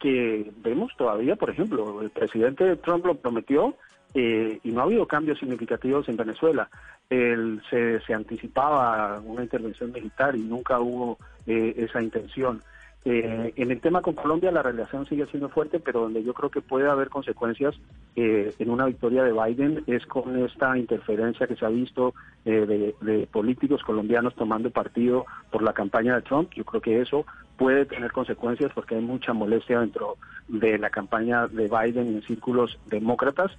[0.00, 3.76] que vemos todavía, por ejemplo, el presidente Trump lo prometió
[4.14, 6.68] eh, y no ha habido cambios significativos en Venezuela.
[7.10, 12.60] Él se, se anticipaba una intervención militar y nunca hubo eh, esa intención.
[13.06, 16.50] Eh, en el tema con Colombia la relación sigue siendo fuerte, pero donde yo creo
[16.50, 17.74] que puede haber consecuencias
[18.14, 22.12] eh, en una victoria de Biden es con esta interferencia que se ha visto
[22.44, 26.50] eh, de, políticos colombianos tomando partido por la campaña de Trump.
[26.54, 27.24] Yo creo que eso
[27.56, 32.78] puede tener consecuencias porque hay mucha molestia dentro de la campaña de Biden en círculos
[32.86, 33.50] demócratas.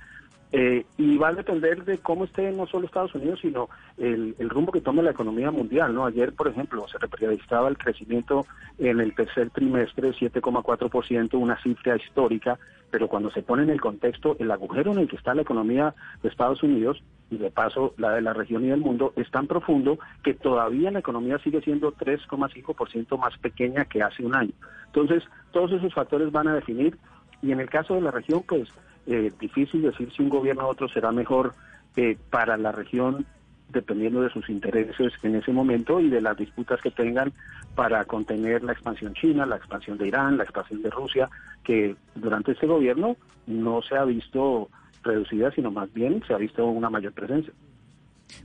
[0.54, 4.72] Eh, y va a depender de cómo esté no solo Estados Unidos, sino el, rumbo
[4.74, 5.96] que tome la economía mundial.
[5.96, 6.06] ¿no?
[6.06, 8.46] Ayer, por ejemplo, se registraba el crecimiento
[8.78, 12.60] en el tercer trimestre, 7,4%, una cifra histórica,
[12.90, 15.96] pero cuando se pone en el contexto el agujero en el que está la economía
[16.22, 19.48] de Estados Unidos, y de paso la de la región y del mundo, es tan
[19.48, 24.52] profundo que todavía la economía sigue siendo 3,5% más pequeña que hace un año.
[24.88, 26.98] Entonces, todos esos factores van a definir,
[27.42, 28.68] y en el caso de la región, pues
[29.08, 31.54] eh, difícil decir si un gobierno u otro será mejor
[31.96, 33.26] eh, para la región
[33.72, 37.32] dependiendo de sus intereses en ese momento y de las disputas que tengan
[37.76, 41.30] para contener la expansión china, la expansión de Irán, la expansión de Rusia,
[41.64, 43.16] que durante este gobierno
[43.48, 44.70] no se ha visto
[45.04, 47.54] reducida, sino más bien se ha visto una mayor presencia.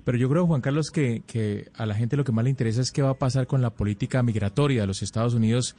[0.04, 2.80] Pero yo creo, Juan Carlos, que, que a la gente lo que más le interesa
[2.80, 5.76] es qué va a pasar con la política migratoria de los Estados Unidos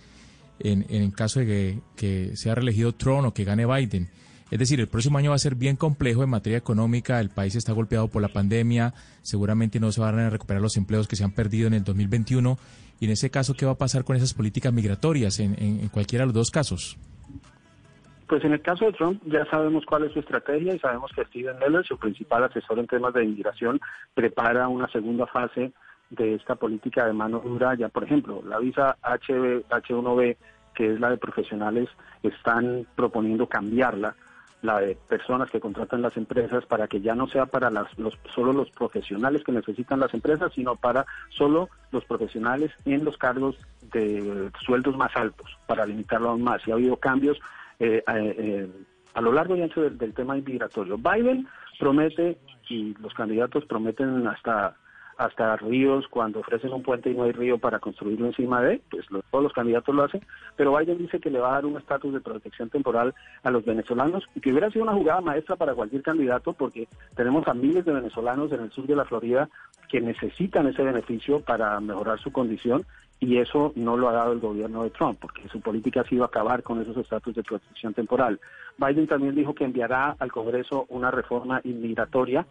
[0.59, 4.09] en, en caso de que, que sea reelegido Trump o que gane Biden.
[4.49, 7.55] Es decir, el próximo año va a ser bien complejo en materia económica, el país
[7.55, 11.25] está golpeado por la pandemia, seguramente no se van a recuperar los empleos que se
[11.25, 12.57] han perdido en el 2021.
[12.99, 16.27] Y en ese caso, ¿qué va a pasar con esas políticas migratorias en, cualquiera de
[16.27, 16.97] los dos casos?
[18.27, 21.23] Pues en el caso de Trump ya sabemos cuál es su estrategia y sabemos que
[21.25, 23.79] Steven Miller, su principal asesor en temas de inmigración,
[24.13, 25.71] prepara una segunda fase
[26.09, 27.75] de esta política de mano dura.
[27.75, 30.37] Ya, por ejemplo, la visa H1B,
[30.73, 31.89] que es la de profesionales,
[32.23, 34.15] están proponiendo cambiarla
[34.61, 38.17] la de personas que contratan las empresas para que ya no sea para las, los,
[38.33, 43.55] solo los profesionales que necesitan las empresas, sino para solo los profesionales en los cargos
[43.91, 46.61] de sueldos más altos, para limitarlo aún más.
[46.67, 47.39] Y ha habido cambios
[47.79, 48.71] eh, eh, eh,
[49.13, 50.97] a lo largo y ancho del, tema migratorio.
[50.97, 51.47] Biden
[51.79, 52.37] promete,
[52.69, 54.75] y los candidatos prometen hasta
[55.17, 59.05] hasta ríos cuando ofrecen un puente y no hay río para construirlo encima de, pues
[59.31, 60.21] todos los candidatos lo hacen,
[60.55, 63.65] pero Biden dice que le va a dar un estatus de protección temporal a los
[63.65, 67.85] venezolanos y que hubiera sido una jugada maestra para cualquier candidato porque tenemos a miles
[67.85, 69.49] de venezolanos en el sur de la Florida
[69.89, 72.85] que necesitan ese beneficio para mejorar su condición
[73.19, 76.23] y eso no lo ha dado el gobierno de Trump, porque su política ha sido
[76.23, 78.39] acabar con esos estatus de protección temporal.
[78.77, 82.45] Biden también dijo que enviará al Congreso una reforma inmigratoria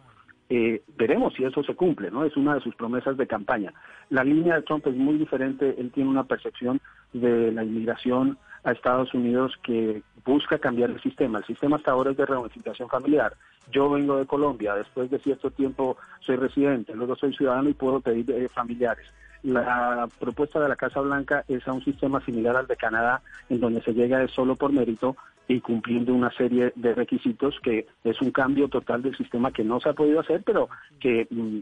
[0.49, 2.23] eh, veremos si eso se cumple, ¿no?
[2.23, 3.73] Es una de sus promesas de campaña.
[4.09, 6.79] La línea de Trump es muy diferente, él tiene una percepción
[7.13, 11.39] de la inmigración a Estados Unidos que busca cambiar el sistema.
[11.39, 13.33] El sistema hasta ahora es de reunificación familiar.
[13.71, 17.99] Yo vengo de Colombia, después de cierto tiempo soy residente, luego soy ciudadano y puedo
[17.99, 19.05] pedir eh, familiares.
[19.43, 23.59] La propuesta de la Casa Blanca es a un sistema similar al de Canadá, en
[23.59, 25.15] donde se llega solo por mérito
[25.47, 29.79] y cumpliendo una serie de requisitos que es un cambio total del sistema que no
[29.79, 31.61] se ha podido hacer, pero que mm,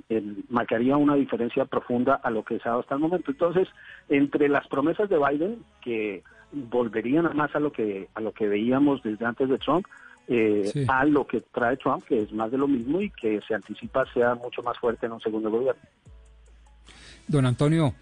[0.50, 3.32] marcaría una diferencia profunda a lo que se ha dado hasta el momento.
[3.32, 3.68] Entonces,
[4.10, 9.04] entre las promesas de Biden, que volverían más a lo que, a lo que veíamos
[9.04, 9.86] desde antes de Trump,
[10.28, 13.54] eh, a lo que trae Trump, que es más de lo mismo y que se
[13.54, 15.82] anticipa sea mucho más fuerte en un segundo gobierno.
[17.28, 17.94] Don Antonio,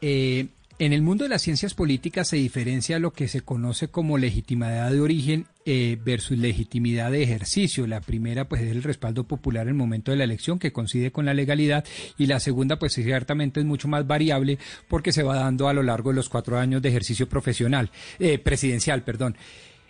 [0.00, 0.46] eh,
[0.78, 4.90] en el mundo de las ciencias políticas se diferencia lo que se conoce como legitimidad
[4.90, 7.86] de origen eh, versus legitimidad de ejercicio.
[7.86, 11.12] La primera, pues, es el respaldo popular en el momento de la elección, que coincide
[11.12, 11.84] con la legalidad,
[12.18, 15.82] y la segunda, pues, ciertamente es mucho más variable porque se va dando a lo
[15.82, 19.36] largo de los cuatro años de ejercicio profesional, eh, presidencial, perdón.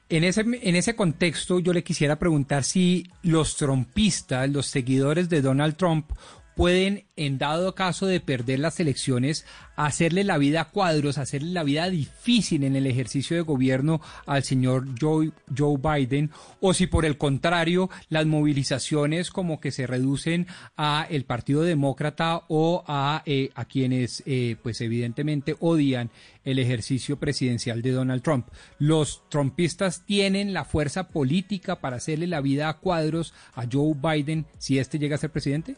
[0.08, 5.42] En ese, en ese contexto, yo le quisiera preguntar si los trompistas, los seguidores de
[5.42, 6.12] Donald Trump,
[6.56, 9.44] pueden, en dado caso de perder las elecciones,
[9.76, 14.42] hacerle la vida a cuadros, hacerle la vida difícil en el ejercicio de gobierno al
[14.42, 20.46] señor Joe, Joe Biden, o si por el contrario las movilizaciones como que se reducen
[20.78, 26.10] a el Partido Demócrata o a, eh, a quienes eh, pues evidentemente odian
[26.42, 28.46] el ejercicio presidencial de Donald Trump.
[28.78, 34.46] ¿Los trumpistas tienen la fuerza política para hacerle la vida a cuadros a Joe Biden
[34.56, 35.76] si éste llega a ser presidente?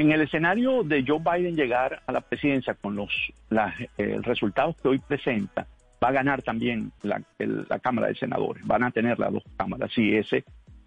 [0.00, 3.12] En el escenario de Joe Biden llegar a la presidencia con los
[3.98, 5.66] eh, resultados que hoy presenta,
[6.02, 7.20] va a ganar también la,
[7.80, 10.42] Cámara de Senadores, van a tener las dos cámaras si ese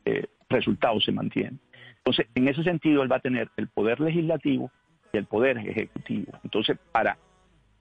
[0.05, 1.59] eh, resultado se mantiene.
[1.97, 4.71] Entonces, en ese sentido, él va a tener el poder legislativo
[5.13, 6.33] y el poder ejecutivo.
[6.43, 7.15] Entonces, para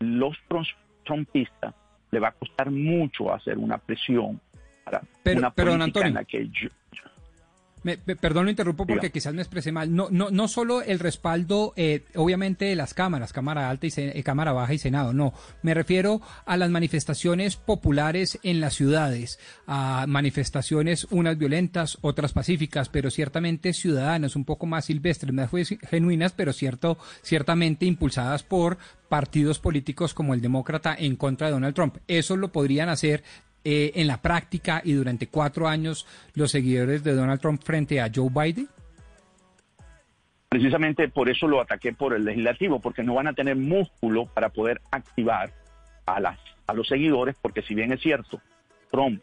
[0.01, 0.37] los
[1.03, 1.75] trumpistas
[2.11, 4.39] le va a costar mucho hacer una presión
[4.85, 6.51] para pero, una pero, política Antonio, en la que
[7.83, 9.95] Me, perdón, lo interrumpo porque quizás me expresé mal.
[9.95, 14.23] No, no, no solo el respaldo, eh, obviamente, de las cámaras, Cámara Alta y eh,
[14.23, 15.33] Cámara Baja y Senado, no.
[15.63, 22.89] Me refiero a las manifestaciones populares en las ciudades, a manifestaciones unas violentas, otras pacíficas,
[22.89, 25.51] pero ciertamente ciudadanas, un poco más silvestres, más
[25.89, 31.75] genuinas, pero cierto, ciertamente impulsadas por partidos políticos como el demócrata en contra de Donald
[31.75, 31.99] Trump.
[32.09, 33.23] Eso lo podrían hacer
[33.65, 38.11] eh, en la práctica y durante cuatro años los seguidores de Donald Trump frente a
[38.13, 38.69] Joe Biden?
[40.49, 44.51] Precisamente por eso lo ataqué por el legislativo, porque no van a tener músculo para
[44.51, 45.51] poder activar
[46.05, 48.41] a, las, a los seguidores, porque si bien es cierto,
[48.91, 49.23] Trump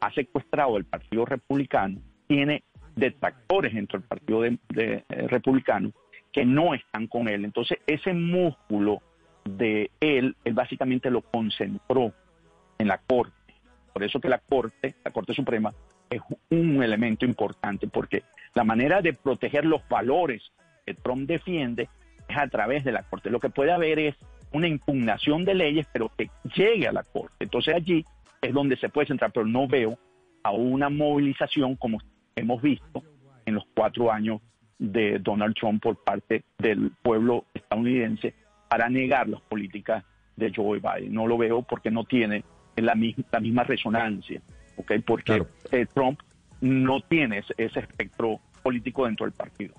[0.00, 2.64] ha secuestrado el Partido Republicano, tiene
[2.96, 5.92] detractores dentro del Partido de, eh, Republicano
[6.32, 7.44] que no están con él.
[7.44, 9.02] Entonces, ese músculo
[9.44, 12.12] de él, él básicamente lo concentró
[12.78, 13.34] en la Corte
[13.92, 15.72] por eso que la Corte, la Corte Suprema,
[16.08, 18.22] es un elemento importante, porque
[18.54, 20.42] la manera de proteger los valores
[20.84, 21.88] que Trump defiende
[22.28, 23.30] es a través de la Corte.
[23.30, 24.16] Lo que puede haber es
[24.52, 27.36] una impugnación de leyes, pero que llegue a la Corte.
[27.40, 28.04] Entonces allí
[28.42, 29.98] es donde se puede centrar, pero no veo
[30.42, 31.98] a una movilización como
[32.34, 33.02] hemos visto
[33.46, 34.40] en los cuatro años
[34.78, 38.34] de Donald Trump por parte del pueblo estadounidense
[38.68, 40.04] para negar las políticas
[40.36, 41.12] de Joe Biden.
[41.12, 42.44] No lo veo porque no tiene
[42.76, 42.94] la
[43.30, 44.40] la misma resonancia,
[44.76, 44.92] ¿ok?
[45.04, 46.20] Porque eh, Trump
[46.60, 49.74] no tiene ese, espectro político dentro del partido.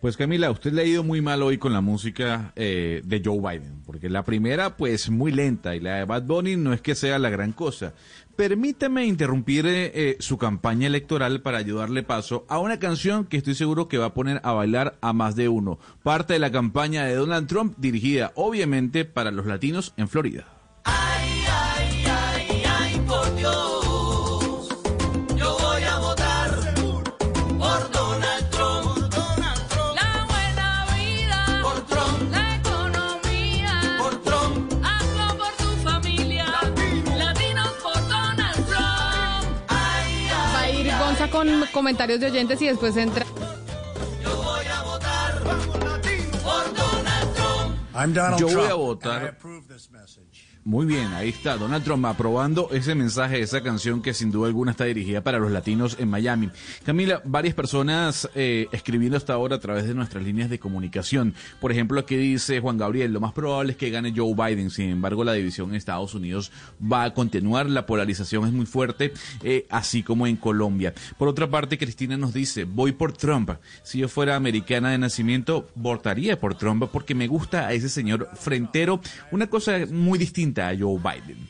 [0.00, 3.38] Pues Camila, usted le ha ido muy mal hoy con la música eh, de Joe
[3.38, 6.96] Biden, porque la primera pues muy lenta y la de Bad Bunny no es que
[6.96, 7.94] sea la gran cosa.
[8.34, 13.86] Permítame interrumpir eh, su campaña electoral para ayudarle paso a una canción que estoy seguro
[13.86, 15.78] que va a poner a bailar a más de uno.
[16.02, 20.51] Parte de la campaña de Donald Trump dirigida obviamente para los latinos en Florida.
[41.72, 43.26] Comentarios de oyentes y después entra.
[44.24, 44.42] Yo
[48.46, 49.38] voy a votar.
[50.64, 54.70] Muy bien, ahí está Donald Trump aprobando ese mensaje, esa canción que sin duda alguna
[54.70, 56.50] está dirigida para los latinos en Miami.
[56.84, 61.34] Camila, varias personas eh, escribiendo hasta ahora a través de nuestras líneas de comunicación.
[61.60, 64.70] Por ejemplo, aquí dice Juan Gabriel, lo más probable es que gane Joe Biden.
[64.70, 69.12] Sin embargo, la división en Estados Unidos va a continuar, la polarización es muy fuerte,
[69.42, 70.94] eh, así como en Colombia.
[71.18, 73.50] Por otra parte, Cristina nos dice, voy por Trump.
[73.82, 78.28] Si yo fuera americana de nacimiento, votaría por Trump porque me gusta a ese señor
[78.34, 79.00] frentero.
[79.32, 81.48] Una cosa muy distinta a Joe Biden.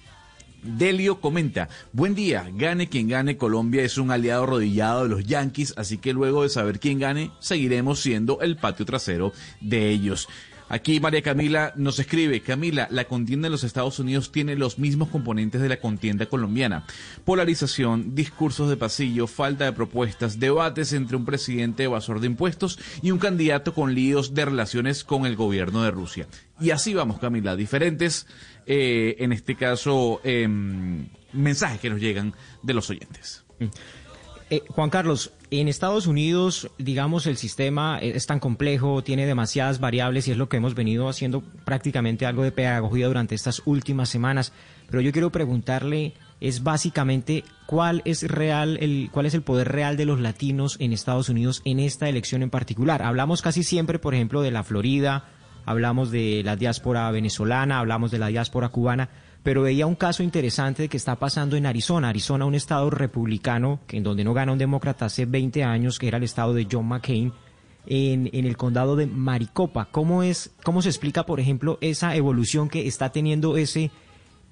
[0.63, 5.75] Delio comenta, buen día, gane quien gane, Colombia es un aliado arrodillado de los Yankees,
[5.77, 10.29] así que luego de saber quién gane, seguiremos siendo el patio trasero de ellos.
[10.73, 15.11] Aquí María Camila nos escribe, Camila, la contienda en los Estados Unidos tiene los mismos
[15.11, 16.87] componentes de la contienda colombiana.
[17.27, 23.11] Polarización, discursos de pasillo, falta de propuestas, debates entre un presidente evasor de impuestos y
[23.11, 26.27] un candidato con líos de relaciones con el gobierno de Rusia.
[26.59, 28.27] Y así vamos, Camila, diferentes,
[28.67, 33.45] eh, en este caso, em, mensajes que nos llegan de los oyentes.
[33.59, 33.67] Mm.
[34.51, 40.29] Eh, Juan Carlos, en Estados Unidos, digamos, el sistema es tan complejo, tiene demasiadas variables
[40.29, 44.53] y es lo que hemos venido haciendo prácticamente algo de pedagogía durante estas últimas semanas.
[44.91, 49.97] Pero yo quiero preguntarle, es básicamente cuál es real, el, cuál es el poder real
[49.97, 53.01] de los latinos en Estados Unidos en esta elección en particular.
[53.03, 55.25] Hablamos casi siempre, por ejemplo, de la Florida,
[55.65, 59.09] hablamos de la diáspora venezolana, hablamos de la diáspora cubana,
[59.43, 62.09] pero veía un caso interesante que está pasando en Arizona.
[62.09, 66.09] Arizona, un estado republicano, que en donde no gana un demócrata hace 20 años, que
[66.09, 67.33] era el estado de John McCain,
[67.87, 69.89] en, el condado de Maricopa.
[69.91, 73.91] ¿Cómo, es, ¿Cómo se explica, por ejemplo, esa evolución que está teniendo ese,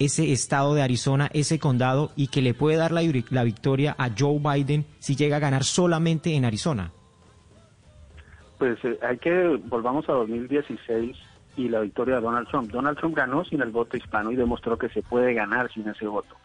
[0.01, 4.41] ese estado de Arizona, ese condado, y que le puede dar la victoria a Joe
[4.41, 6.93] Biden si llega a ganar solamente en Arizona?
[8.61, 11.17] Pues eh, hay que, volvamos a 2016
[11.57, 12.71] y la victoria de Donald Trump.
[12.71, 16.07] Donald Trump ganó sin el voto hispano y demostró que se puede ganar sin ese
[16.07, 16.37] voto.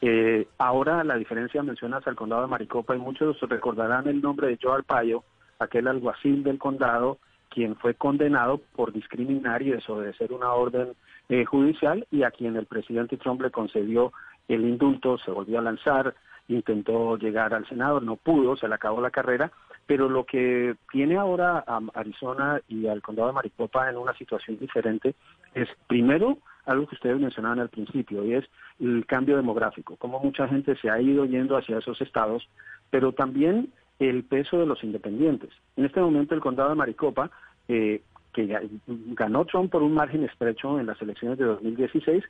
[0.00, 4.58] Eh, ahora la diferencia mencionas al condado de Maricopa y muchos recordarán el nombre de
[4.62, 5.24] Joe Arpaio,
[5.58, 7.18] aquel alguacil del condado
[7.50, 10.94] quien fue condenado por discriminar y desobedecer una orden
[11.28, 14.14] eh, judicial y a quien el presidente Trump le concedió
[14.48, 16.14] el indulto, se volvió a lanzar,
[16.48, 19.52] intentó llegar al Senado, no pudo, se le acabó la carrera
[19.88, 24.58] pero lo que tiene ahora a Arizona y al condado de Maricopa en una situación
[24.58, 25.14] diferente
[25.54, 26.36] es, primero,
[26.66, 28.44] algo que ustedes mencionaban al principio, y es
[28.78, 32.46] el cambio demográfico, cómo mucha gente se ha ido yendo hacia esos estados,
[32.90, 35.48] pero también el peso de los independientes.
[35.78, 37.30] En este momento el condado de Maricopa,
[37.66, 38.02] eh,
[38.34, 42.24] que ganó Trump por un margen estrecho en las elecciones de 2016,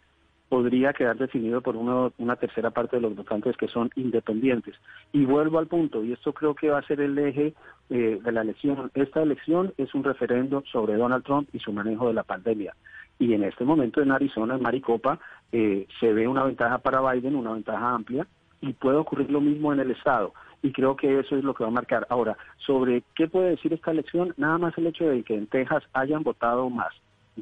[0.49, 4.75] podría quedar definido por una tercera parte de los votantes que son independientes.
[5.13, 7.55] Y vuelvo al punto, y esto creo que va a ser el eje
[7.91, 8.91] eh, de la elección.
[8.95, 12.75] Esta elección es un referendo sobre Donald Trump y su manejo de la pandemia.
[13.19, 15.19] Y en este momento en Arizona, en Maricopa,
[15.53, 18.27] eh, se ve una ventaja para Biden, una ventaja amplia,
[18.61, 20.33] y puede ocurrir lo mismo en el Estado.
[20.63, 22.07] Y creo que eso es lo que va a marcar.
[22.11, 25.85] Ahora, sobre qué puede decir esta elección, nada más el hecho de que en Texas
[25.93, 26.93] hayan votado más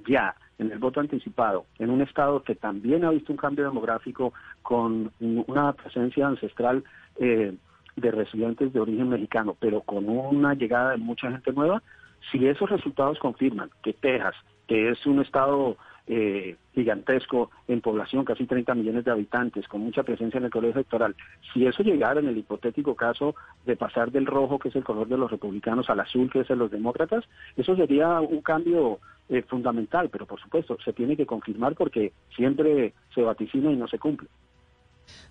[0.07, 4.32] ya en el voto anticipado, en un estado que también ha visto un cambio demográfico
[4.62, 6.84] con una presencia ancestral
[7.18, 7.54] eh,
[7.96, 11.82] de residentes de origen mexicano, pero con una llegada de mucha gente nueva,
[12.30, 14.34] si esos resultados confirman que Texas,
[14.66, 15.76] que es un estado
[16.07, 20.74] eh, gigantesco en población, casi 30 millones de habitantes, con mucha presencia en el colegio
[20.74, 21.16] electoral,
[21.52, 23.34] si eso llegara en el hipotético caso
[23.64, 26.48] de pasar del rojo, que es el color de los republicanos, al azul, que es
[26.48, 27.24] de los demócratas,
[27.57, 32.92] eso sería un cambio eh, fundamental, pero por supuesto se tiene que confirmar porque siempre
[33.14, 34.28] se vaticina y no se cumple.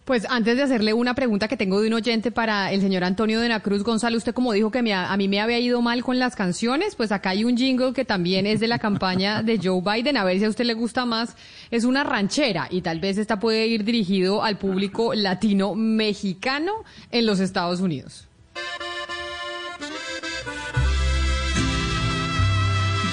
[0.05, 3.39] Pues antes de hacerle una pregunta que tengo de un oyente para el señor Antonio
[3.41, 6.19] de la Cruz González, usted como dijo que a mí me había ido mal con
[6.19, 9.82] las canciones, pues acá hay un jingle que también es de la campaña de Joe
[9.82, 11.36] Biden, a ver si a usted le gusta más,
[11.71, 16.71] es una ranchera y tal vez esta puede ir dirigido al público latino mexicano
[17.09, 18.28] en los Estados Unidos.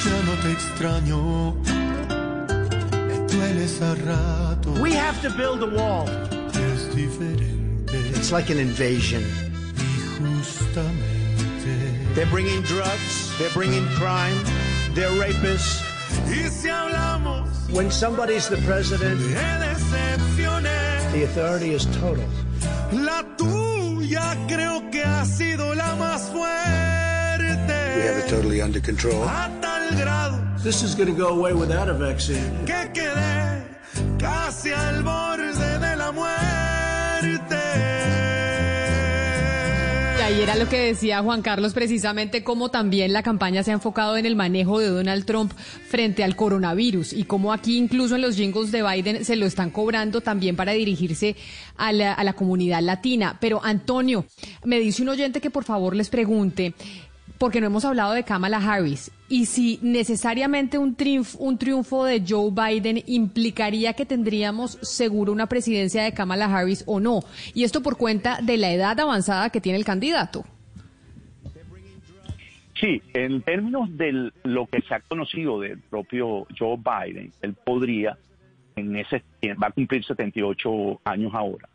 [0.04, 1.56] Ya no te extraño,
[4.04, 4.80] rato.
[4.80, 6.31] We have to build a wall.
[6.94, 9.24] It's like an invasion.
[12.14, 14.36] They're bringing drugs, they're bringing crime,
[14.92, 15.80] they're rapists.
[17.72, 19.20] When somebody's the president,
[21.12, 22.26] the authority is total.
[22.92, 27.96] La tuya creo que ha sido la más fuerte.
[27.96, 29.22] We have it totally under control.
[29.22, 30.38] A tal grado.
[30.58, 32.66] This is going to go away without a vaccine.
[40.22, 43.74] Y ahí era lo que decía Juan Carlos precisamente cómo también la campaña se ha
[43.74, 45.52] enfocado en el manejo de Donald Trump
[45.88, 49.70] frente al coronavirus y cómo aquí incluso en los jingles de Biden se lo están
[49.70, 51.34] cobrando también para dirigirse
[51.76, 53.36] a la comunidad latina.
[53.40, 54.24] Pero Antonio,
[54.64, 56.72] me dice un oyente que por favor les pregunte,
[57.42, 59.10] porque no hemos hablado de Kamala Harris.
[59.28, 65.48] Y si necesariamente un triunfo, un triunfo de Joe Biden implicaría que tendríamos seguro una
[65.48, 67.24] presidencia de Kamala Harris o no.
[67.52, 70.44] Y esto por cuenta de la edad avanzada que tiene el candidato.
[72.80, 78.16] Sí, en términos de lo que se ha conocido del propio Joe Biden, él podría,
[78.76, 79.24] en ese
[79.60, 81.68] va a cumplir 78 años ahora,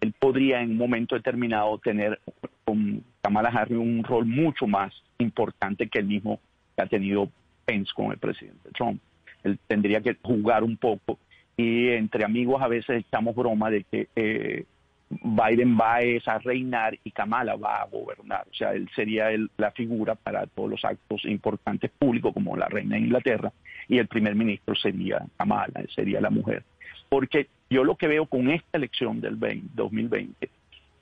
[0.00, 2.20] él podría en un momento determinado tener
[2.64, 6.40] con Kamala Harris un rol mucho más importante que el mismo
[6.76, 7.28] que ha tenido
[7.64, 9.00] Pence con el presidente Trump.
[9.44, 11.18] Él tendría que jugar un poco
[11.56, 14.64] y entre amigos a veces echamos broma de que eh,
[15.10, 18.46] Biden va a reinar y Kamala va a gobernar.
[18.50, 22.94] O sea, él sería la figura para todos los actos importantes públicos como la reina
[22.94, 23.52] de Inglaterra
[23.88, 26.62] y el primer ministro sería Kamala, sería la mujer.
[27.08, 29.38] Porque yo lo que veo con esta elección del
[29.74, 30.48] 2020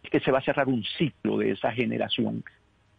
[0.03, 2.45] es que se va a cerrar un ciclo de esa generación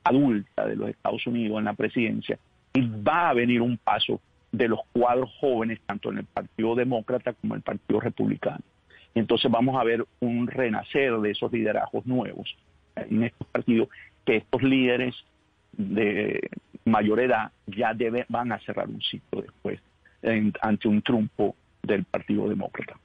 [0.04, 2.38] adulta de los Estados Unidos en la presidencia
[2.74, 4.22] y va a venir un paso
[4.52, 8.62] de los cuadros jóvenes tanto en el Partido Demócrata como en el Partido Republicano.
[9.16, 12.56] Entonces vamos a ver un renacer de esos liderazgos nuevos
[12.96, 13.90] en estos partidos
[14.26, 15.16] que estos líderes
[15.74, 16.50] de
[16.86, 19.80] mayor edad ya deben, van a cerrar un ciclo después
[20.62, 22.98] ante un trumpo del Partido Demócrata.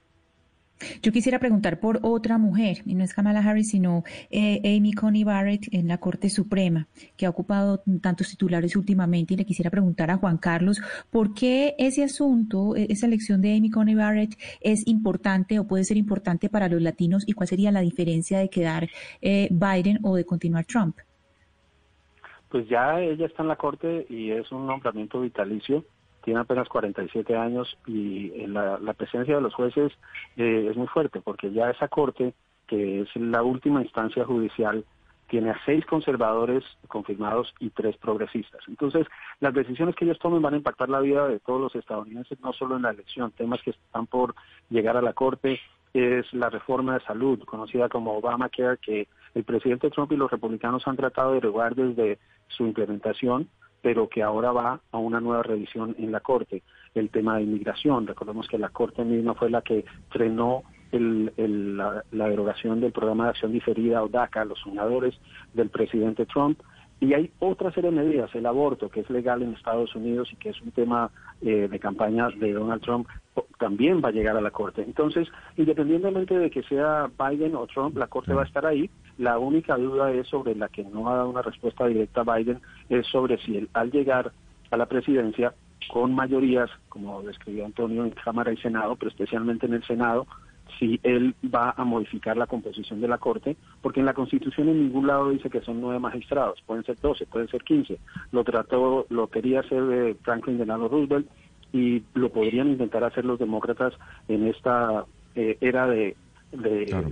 [1.01, 5.23] Yo quisiera preguntar por otra mujer, y no es Kamala Harris, sino eh, Amy Coney
[5.23, 10.11] Barrett en la Corte Suprema, que ha ocupado tantos titulares últimamente, y le quisiera preguntar
[10.11, 14.85] a Juan Carlos por qué ese asunto, e, esa elección de Amy Coney Barrett es
[14.87, 18.89] importante o puede ser importante para los latinos, y cuál sería la diferencia de quedar
[19.21, 20.97] eh, Biden o de continuar Trump.
[22.49, 25.83] Pues ya ella está en la Corte y es un nombramiento vitalicio
[26.25, 29.93] tiene apenas 47 años y eh, la, presencia de los jueces
[30.35, 32.33] eh, es muy fuerte porque ya esa corte,
[32.67, 34.83] que es la última instancia judicial,
[35.29, 38.61] tiene a seis conservadores confirmados y tres progresistas.
[38.67, 39.07] Entonces,
[39.39, 42.53] las decisiones que ellos tomen van a impactar la vida de todos los estadounidenses, no
[42.53, 44.35] solo en la elección, temas que están por
[44.69, 45.59] llegar a la Corte,
[45.93, 50.87] es la reforma de salud, conocida como Obamacare, que el presidente Trump y los republicanos
[50.87, 53.47] han tratado de derogar desde su implementación,
[53.85, 56.63] pero que ahora va a una nueva revisión en la Corte.
[56.95, 62.81] El tema de inmigración, recordemos que la Corte misma fue la que frenó la, derogación
[62.81, 65.13] del programa de acción diferida o DACA, los soñadores
[65.53, 66.59] del presidente Trump.
[66.99, 70.37] Y hay otra serie de medidas, el aborto, que es legal en Estados Unidos y
[70.37, 71.11] que es un tema
[71.43, 73.07] eh, de campaña de Donald Trump,
[73.59, 74.81] también va a llegar a la Corte.
[74.81, 75.27] Entonces,
[75.57, 78.89] independientemente de que sea Biden o Trump, la Corte va a estar ahí.
[79.19, 82.61] La única duda es sobre la que no ha dado una respuesta directa a Biden,
[82.89, 84.31] es sobre si él, al llegar
[84.71, 85.53] a la presidencia
[85.91, 90.25] con mayorías, como describió Antonio en Cámara y Senado, pero especialmente en el Senado,
[90.79, 94.83] si él va a modificar la composición de la Corte, porque en la Constitución en
[94.83, 97.99] ningún lado dice que son nueve magistrados, pueden ser doce, pueden ser quince.
[98.31, 101.27] Lo trató, lo quería hacer eh, Franklin Delano Roosevelt
[101.71, 103.93] y lo podrían intentar hacer los demócratas
[104.27, 105.05] en esta
[105.35, 106.15] eh, era de,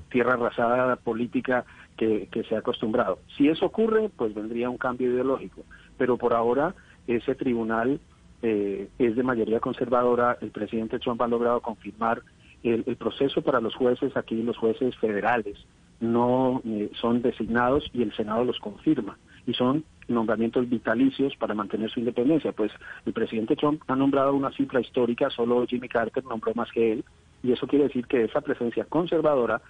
[0.09, 1.65] tierra arrasada política
[1.97, 3.19] que, se ha acostumbrado.
[3.37, 5.63] Si eso ocurre, pues vendría un cambio ideológico,
[5.97, 6.75] pero por ahora
[7.07, 7.99] ese tribunal
[8.41, 12.21] eh, es de mayoría conservadora, el presidente Trump ha logrado confirmar
[12.63, 15.57] el, proceso para los jueces, aquí los jueces federales,
[15.99, 19.17] no eh, son designados y el Senado los confirma.
[19.45, 22.53] Y son nombramientos vitalicios para mantener su independencia.
[22.53, 22.71] Pues
[23.05, 27.05] el presidente Trump ha nombrado una cifra histórica, solo Jimmy Carter nombró más que él,
[27.41, 29.61] y eso quiere decir que esa presencia conservadora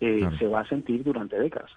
[0.00, 1.70] eh, se va a sentir durante décadas.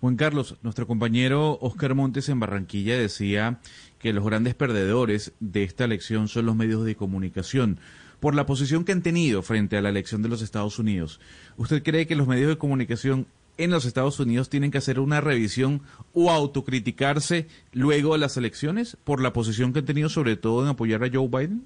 [0.00, 3.58] Juan Carlos, nuestro compañero Oscar Montes en Barranquilla decía
[3.98, 7.80] que los grandes perdedores de esta elección son los medios de comunicación
[8.20, 11.20] por la posición que han tenido frente a la elección de los Estados Unidos.
[11.56, 15.20] ¿Usted cree que los medios de comunicación en los Estados Unidos tienen que hacer una
[15.20, 15.82] revisión
[16.12, 20.68] o autocriticarse luego de las elecciones por la posición que han tenido sobre todo en
[20.68, 21.64] apoyar a Joe Biden?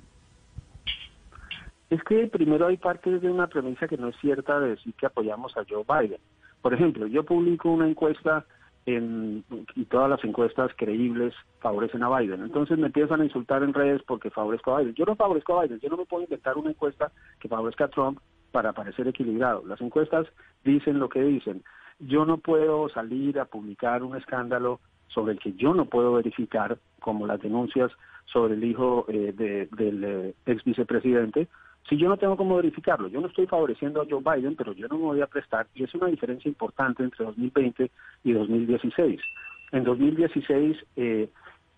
[1.92, 5.04] Es que primero hay parte de una premisa que no es cierta de decir que
[5.04, 6.20] apoyamos a Joe Biden.
[6.62, 8.46] Por ejemplo, yo publico una encuesta
[8.86, 12.44] en, y todas las encuestas creíbles favorecen a Biden.
[12.44, 14.94] Entonces me empiezan a insultar en redes porque favorezco a Biden.
[14.94, 17.88] Yo no favorezco a Biden, yo no me puedo inventar una encuesta que favorezca a
[17.88, 18.20] Trump
[18.52, 19.62] para parecer equilibrado.
[19.66, 20.26] Las encuestas
[20.64, 21.62] dicen lo que dicen.
[21.98, 26.78] Yo no puedo salir a publicar un escándalo sobre el que yo no puedo verificar,
[27.00, 27.92] como las denuncias
[28.24, 31.48] sobre el hijo eh, del eh, ex vicepresidente,
[31.88, 34.88] si yo no tengo cómo verificarlo, yo no estoy favoreciendo a Joe Biden, pero yo
[34.88, 37.90] no me voy a prestar, y es una diferencia importante entre 2020
[38.24, 39.20] y 2016.
[39.72, 41.28] En 2016, eh,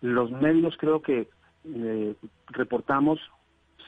[0.02, 1.28] los medios creo que
[1.64, 2.14] eh,
[2.48, 3.18] reportamos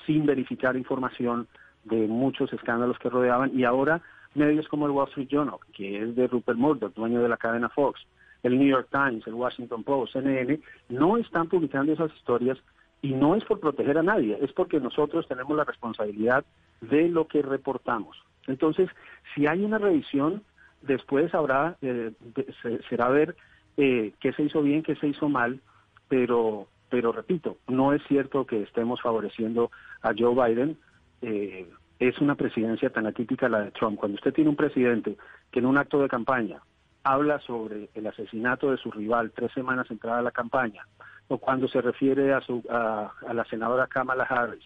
[0.06, 1.48] sin verificar información
[1.84, 4.00] de muchos escándalos que rodeaban, y ahora
[4.34, 7.68] medios como el Wall Street Journal, que es de Rupert Murdoch, dueño de la cadena
[7.68, 8.00] Fox,
[8.42, 12.58] el New York Times, el Washington Post, CNN, no están publicando esas historias
[13.02, 16.44] y no es por proteger a nadie, es porque nosotros tenemos la responsabilidad
[16.80, 18.16] de lo que reportamos.
[18.46, 18.88] Entonces,
[19.34, 20.42] si hay una revisión,
[20.82, 22.12] después habrá, eh,
[22.88, 23.36] será ver
[23.76, 25.60] eh, qué se hizo bien, qué se hizo mal,
[26.08, 29.70] pero, pero repito, no es cierto que estemos favoreciendo
[30.02, 30.78] a Joe Biden.
[31.22, 31.68] Eh,
[31.98, 33.98] es una presidencia tan atípica la de Trump.
[33.98, 35.16] Cuando usted tiene un presidente
[35.50, 36.60] que en un acto de campaña
[37.02, 40.86] habla sobre el asesinato de su rival tres semanas entrada a la campaña,
[41.28, 44.64] o cuando se refiere a, su, a, la senadora Kamala Harris,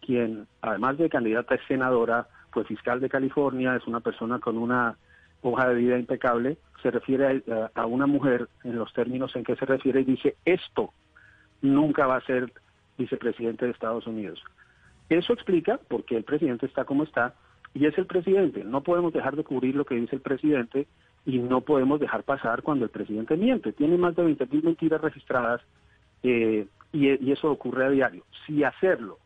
[0.00, 4.96] quien además de candidata es senadora, fue fiscal de California, es una persona con una
[5.42, 7.42] hoja de vida impecable, se refiere
[7.74, 10.92] a, una mujer en los términos en que se refiere y dice, esto
[11.62, 12.52] nunca va a ser
[12.98, 14.42] vicepresidente de Estados Unidos.
[15.08, 17.34] Eso explica por qué el presidente está como está
[17.74, 18.64] y es el presidente.
[18.64, 20.86] No podemos dejar de cubrir lo que dice el presidente
[21.24, 23.72] y no podemos dejar pasar cuando el presidente miente.
[23.72, 25.60] Tiene más de 20.000 mentiras registradas
[26.22, 28.24] eh, y, eso ocurre a diario.
[28.46, 29.18] Si hacerlo,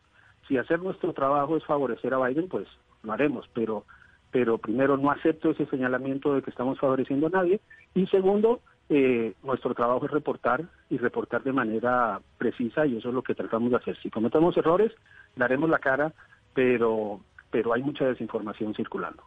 [0.47, 2.67] si hacer nuestro trabajo es favorecer a Biden, pues
[3.03, 3.85] lo haremos, pero,
[4.31, 7.59] pero primero no acepto ese señalamiento de que estamos favoreciendo a nadie
[7.93, 13.15] y segundo, eh, nuestro trabajo es reportar y reportar de manera precisa y eso es
[13.15, 13.97] lo que tratamos de hacer.
[14.01, 14.91] Si cometemos errores,
[15.35, 16.13] daremos la cara,
[16.53, 17.19] pero,
[17.49, 19.23] pero hay mucha desinformación circulando.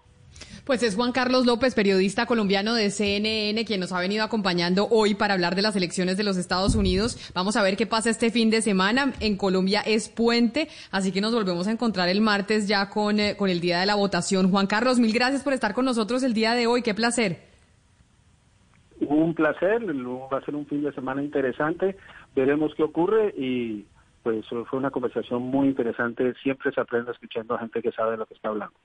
[0.64, 5.14] Pues es Juan Carlos López, periodista colombiano de CNN, quien nos ha venido acompañando hoy
[5.14, 7.32] para hablar de las elecciones de los Estados Unidos.
[7.34, 9.14] Vamos a ver qué pasa este fin de semana.
[9.20, 13.34] En Colombia es puente, así que nos volvemos a encontrar el martes ya con, eh,
[13.36, 14.50] con el día de la votación.
[14.50, 16.82] Juan Carlos, mil gracias por estar con nosotros el día de hoy.
[16.82, 17.38] Qué placer.
[19.00, 21.96] Un placer, va a ser un fin de semana interesante.
[22.36, 23.86] Veremos qué ocurre y
[24.22, 26.34] pues fue una conversación muy interesante.
[26.42, 28.76] Siempre se aprende escuchando a gente que sabe de lo que está hablando.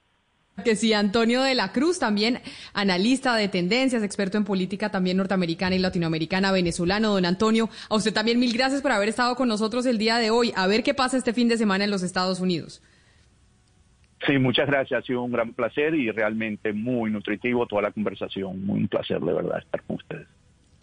[0.64, 2.40] Que sí, Antonio de la Cruz, también
[2.74, 7.14] analista de tendencias, experto en política también norteamericana y latinoamericana, venezolano.
[7.14, 10.30] Don Antonio, a usted también mil gracias por haber estado con nosotros el día de
[10.30, 10.54] hoy.
[10.56, 12.84] A ver qué pasa este fin de semana en los Estados Unidos.
[14.28, 15.04] Sí, muchas gracias.
[15.04, 18.64] Ha sido un gran placer y realmente muy nutritivo toda la conversación.
[18.64, 20.28] Muy un placer, de verdad, estar con ustedes.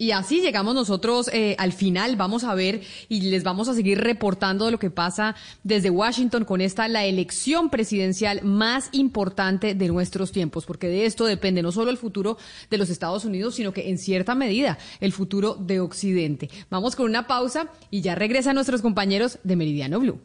[0.01, 2.15] Y así llegamos nosotros eh, al final.
[2.15, 6.43] Vamos a ver y les vamos a seguir reportando de lo que pasa desde Washington
[6.43, 11.71] con esta la elección presidencial más importante de nuestros tiempos, porque de esto depende no
[11.71, 12.39] solo el futuro
[12.71, 16.49] de los Estados Unidos, sino que en cierta medida el futuro de Occidente.
[16.71, 20.19] Vamos con una pausa y ya regresan nuestros compañeros de Meridiano Blue.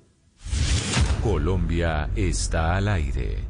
[1.23, 3.46] Colombia está al aire.